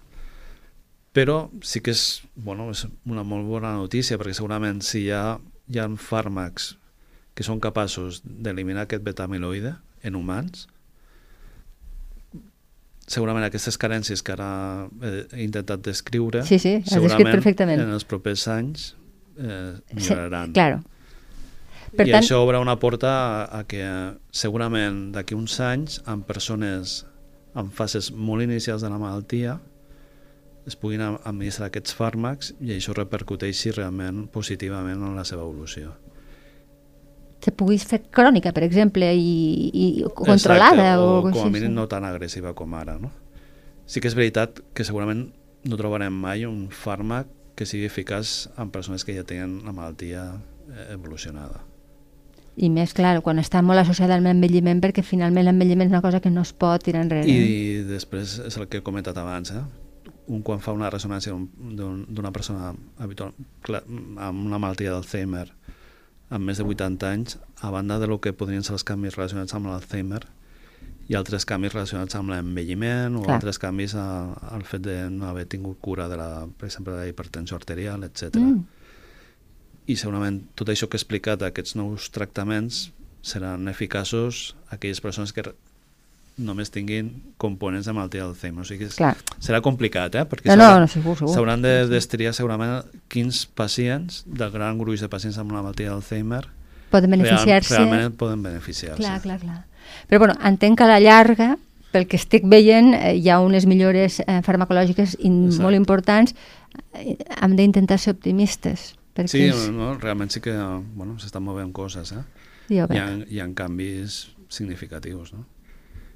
Però 1.14 1.38
sí 1.66 1.82
que 1.82 1.94
és, 1.96 2.22
bueno, 2.36 2.70
és 2.74 2.86
una 3.10 3.24
molt 3.26 3.48
bona 3.50 3.74
notícia 3.78 4.18
perquè 4.18 4.36
segurament 4.38 4.82
si 4.86 5.06
hi 5.08 5.14
ha 5.14 5.24
hi 5.70 5.80
ha 5.80 5.88
fàrmacs 6.02 6.74
que 7.38 7.46
són 7.46 7.62
capaços 7.64 8.20
d'eliminar 8.26 8.88
aquest 8.88 9.06
beta-amiloide 9.06 9.76
en 10.04 10.18
humans, 10.18 10.66
segurament 13.10 13.46
aquestes 13.48 13.78
carències 13.80 14.22
que 14.26 14.34
ara 14.36 14.50
he 15.06 15.44
intentat 15.46 15.84
descriure, 15.86 16.44
sí, 16.46 16.60
sí, 16.62 16.80
segurament 16.90 17.32
perfectament. 17.32 17.82
en 17.86 17.94
els 17.96 18.06
propers 18.06 18.46
anys 18.52 18.94
eh, 19.38 19.78
milloraran. 19.94 20.52
Sí, 20.52 20.58
claro. 20.58 20.82
Per 21.96 22.06
I 22.06 22.14
tant... 22.14 22.22
això 22.22 22.42
obre 22.44 22.60
una 22.62 22.78
porta 22.80 23.12
a, 23.12 23.62
a 23.62 23.64
que 23.68 23.84
segurament 24.32 25.10
d'aquí 25.16 25.38
uns 25.38 25.58
anys, 25.64 26.00
amb 26.10 26.28
persones 26.28 27.04
en 27.58 27.72
fases 27.74 28.12
molt 28.14 28.46
inicials 28.46 28.86
de 28.86 28.92
la 28.92 29.00
malaltia, 29.02 29.58
es 30.70 30.76
puguin 30.78 31.02
administrar 31.02 31.70
aquests 31.70 31.96
fàrmacs 31.98 32.54
i 32.62 32.76
això 32.76 32.94
repercuteixi 32.94 33.74
realment 33.74 34.28
positivament 34.34 35.02
en 35.02 35.18
la 35.18 35.26
seva 35.26 35.46
evolució. 35.48 35.96
Se 37.40 37.54
pugui 37.56 37.80
fer 37.80 38.02
crònica, 38.12 38.52
per 38.54 38.66
exemple, 38.68 39.08
i, 39.16 39.70
i 39.72 39.86
controlada? 40.14 40.92
Exacte, 40.92 41.02
o, 41.02 41.18
o 41.22 41.32
com 41.32 41.48
a 41.48 41.54
mínim 41.54 41.74
no 41.74 41.88
tan 41.90 42.06
agressiva 42.06 42.52
com 42.54 42.76
ara. 42.76 42.98
No? 43.00 43.14
Sí 43.90 44.04
que 44.04 44.12
és 44.12 44.18
veritat 44.18 44.60
que 44.76 44.86
segurament 44.86 45.30
no 45.66 45.80
trobarem 45.80 46.14
mai 46.14 46.46
un 46.48 46.68
fàrmac 46.70 47.32
que 47.58 47.68
sigui 47.68 47.88
eficaç 47.88 48.50
en 48.60 48.70
persones 48.76 49.04
que 49.08 49.16
ja 49.16 49.26
tenen 49.28 49.62
la 49.66 49.74
malaltia 49.76 50.28
eh, 50.36 50.94
evolucionada. 50.94 51.64
I 52.60 52.70
més, 52.74 52.92
clar, 52.96 53.14
quan 53.24 53.40
està 53.40 53.62
molt 53.64 53.80
associada 53.80 54.18
amb 54.20 54.28
l'envelliment, 54.28 54.82
perquè 54.84 55.04
finalment 55.06 55.48
l'envelliment 55.48 55.88
és 55.88 55.94
una 55.94 56.04
cosa 56.04 56.20
que 56.20 56.32
no 56.34 56.44
es 56.44 56.52
pot 56.52 56.84
tirar 56.84 57.06
enrere. 57.06 57.28
I 57.30 57.86
després 57.88 58.40
és 58.50 58.58
el 58.60 58.68
que 58.68 58.82
he 58.82 58.86
comentat 58.86 59.18
abans, 59.18 59.54
eh? 59.56 59.64
un 60.30 60.44
quan 60.46 60.60
fa 60.62 60.76
una 60.76 60.92
ressonància 60.94 61.34
d'una 61.34 62.32
persona 62.32 62.74
habitual, 63.02 63.32
clar, 63.66 63.82
amb 64.22 64.44
una 64.46 64.60
malaltia 64.62 64.92
d'Alzheimer 64.94 65.48
amb 66.30 66.46
més 66.46 66.60
de 66.62 66.66
80 66.66 67.08
anys, 67.10 67.40
a 67.66 67.72
banda 67.74 67.98
de 67.98 68.08
lo 68.08 68.20
que 68.22 68.36
podrien 68.38 68.62
ser 68.62 68.76
els 68.76 68.86
canvis 68.86 69.16
relacionats 69.18 69.56
amb 69.58 69.72
l'Alzheimer, 69.72 70.22
i 71.10 71.16
altres 71.18 71.46
canvis 71.50 71.74
relacionats 71.74 72.14
amb 72.20 72.30
l'envelliment 72.30 73.18
o 73.18 73.24
Clar. 73.24 73.40
altres 73.40 73.58
canvis 73.58 73.96
a, 73.98 74.06
al 74.54 74.62
fet 74.70 74.84
de 74.86 74.98
no 75.10 75.26
haver 75.26 75.48
tingut 75.50 75.80
cura 75.82 76.06
de 76.10 76.20
la, 76.20 76.46
per 76.46 76.68
exemple, 76.70 76.94
de 76.94 77.00
la 77.02 77.10
hipertensió 77.10 77.58
arterial, 77.58 78.06
etc. 78.06 78.38
Mm. 78.38 78.79
I 79.90 79.98
segurament 79.98 80.44
tot 80.60 80.70
això 80.70 80.88
que 80.88 80.98
he 80.98 81.02
explicat, 81.02 81.42
aquests 81.42 81.76
nous 81.80 82.12
tractaments, 82.14 82.90
seran 83.26 83.68
eficaços 83.72 84.54
a 84.70 84.78
aquelles 84.78 85.02
persones 85.02 85.34
que 85.34 85.44
només 86.40 86.72
tinguin 86.72 87.10
components 87.42 87.90
de 87.90 87.94
malaltia 87.94 88.24
d'Alzheimer. 88.24 88.64
O 88.64 88.68
sigui, 88.68 88.88
Clar. 88.96 89.16
serà 89.44 89.60
complicat, 89.66 90.16
eh? 90.16 90.24
Perquè 90.30 90.54
no, 90.54 90.62
no, 90.62 90.86
no, 90.86 90.92
segur, 90.92 91.18
segur. 91.20 91.34
s'hauran 91.34 91.66
de 91.66 91.74
destriar 91.92 92.32
segurament 92.38 92.86
quins 93.12 93.44
pacients 93.60 94.24
del 94.26 94.54
gran 94.54 94.80
gruix 94.80 95.04
de 95.04 95.10
pacients 95.12 95.40
amb 95.42 95.52
la 95.52 95.64
malaltia 95.64 95.92
d'Alzheimer 95.92 96.46
poden 96.90 97.12
beneficiar-se. 97.12 97.76
Real, 97.76 97.90
realment 97.90 98.16
poden 98.18 98.44
beneficiar-se. 98.44 99.02
Clar, 99.02 99.20
clar, 99.22 99.40
clar. 99.40 99.64
Però 100.10 100.20
bueno, 100.24 100.36
entenc 100.46 100.80
que 100.80 100.86
a 100.86 100.90
la 100.90 101.00
llarga, 101.04 101.52
pel 101.94 102.08
que 102.10 102.18
estic 102.18 102.46
veient, 102.50 102.94
eh, 102.94 103.16
hi 103.18 103.30
ha 103.30 103.40
unes 103.42 103.66
millores 103.70 104.20
eh, 104.26 104.40
farmacològiques 104.46 105.18
in, 105.26 105.42
molt 105.62 105.78
importants. 105.78 106.36
Eh, 106.94 107.18
hem 107.42 107.56
d'intentar 107.58 108.00
ser 108.02 108.16
optimistes. 108.18 108.94
Perquè 109.20 109.32
sí, 109.32 109.46
és... 109.52 109.70
no, 109.76 109.94
realment 110.00 110.32
sí 110.32 110.40
que 110.44 110.56
bueno, 110.96 111.18
s'estan 111.20 111.44
movent 111.44 111.74
coses. 111.76 112.14
Eh? 112.16 112.26
Hi, 112.72 112.82
ha, 112.82 113.08
hi 113.28 113.40
ha 113.42 113.48
canvis 113.58 114.30
significatius. 114.54 115.34
No? 115.36 115.44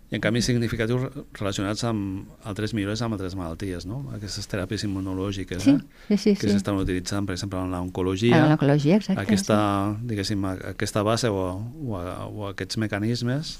Hi 0.08 0.18
ha 0.18 0.22
canvis 0.24 0.48
significatius 0.48 1.10
relacionats 1.36 1.84
amb 1.90 2.30
altres 2.48 2.76
millores 2.78 3.02
amb 3.04 3.18
altres 3.18 3.36
malalties, 3.36 3.88
no? 3.90 4.04
Aquestes 4.16 4.48
teràpies 4.52 4.86
immunològiques, 4.88 5.66
sí, 5.66 5.74
eh? 5.74 5.82
sí, 6.14 6.18
sí, 6.18 6.36
que 6.38 6.48
sí. 6.48 6.54
s'estan 6.54 6.80
utilitzant, 6.80 7.28
per 7.28 7.36
exemple, 7.36 7.60
en 7.60 7.74
l'oncologia. 7.74 8.38
En 8.40 8.54
l'oncologia, 8.54 9.02
exacte. 9.02 9.26
Aquesta, 9.26 9.58
sí. 9.98 10.08
diguéssim, 10.14 10.46
aquesta 10.72 11.04
base 11.04 11.34
o, 11.34 11.44
o, 11.58 12.06
o 12.30 12.48
aquests 12.54 12.80
mecanismes 12.80 13.58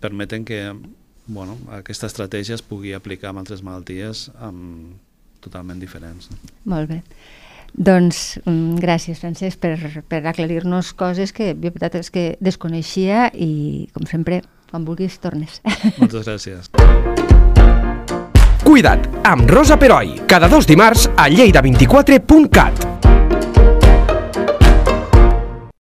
permeten 0.00 0.46
que 0.48 0.62
bueno, 1.28 1.58
aquesta 1.76 2.08
estratègia 2.08 2.56
es 2.56 2.64
pugui 2.64 2.94
aplicar 2.96 3.34
amb 3.34 3.42
altres 3.42 3.60
malalties 3.66 4.28
amb, 4.40 4.96
totalment 5.44 5.78
diferents. 5.82 6.30
No? 6.32 6.38
Molt 6.72 6.90
bé. 6.90 7.02
Doncs 7.74 8.38
mm, 8.44 8.78
gràcies, 8.82 9.20
Francesc, 9.20 9.60
per, 9.62 10.02
per 10.08 10.22
aclarir-nos 10.26 10.92
coses 10.98 11.34
que 11.34 11.52
jo 11.52 11.72
veritat 11.72 11.98
és 12.00 12.12
que 12.14 12.28
desconeixia 12.40 13.28
i, 13.34 13.88
com 13.94 14.08
sempre, 14.08 14.42
quan 14.70 14.86
vulguis 14.88 15.18
tornes. 15.22 15.60
Moltes 16.00 16.26
gràcies. 16.26 16.72
Cuida't, 18.68 19.06
amb 19.24 19.48
Rosa 19.48 19.78
Peroi, 19.80 20.18
cada 20.28 20.50
dos 20.50 20.68
dimarts 20.68 21.08
a 21.16 21.30
lleida24.cat. 21.32 23.07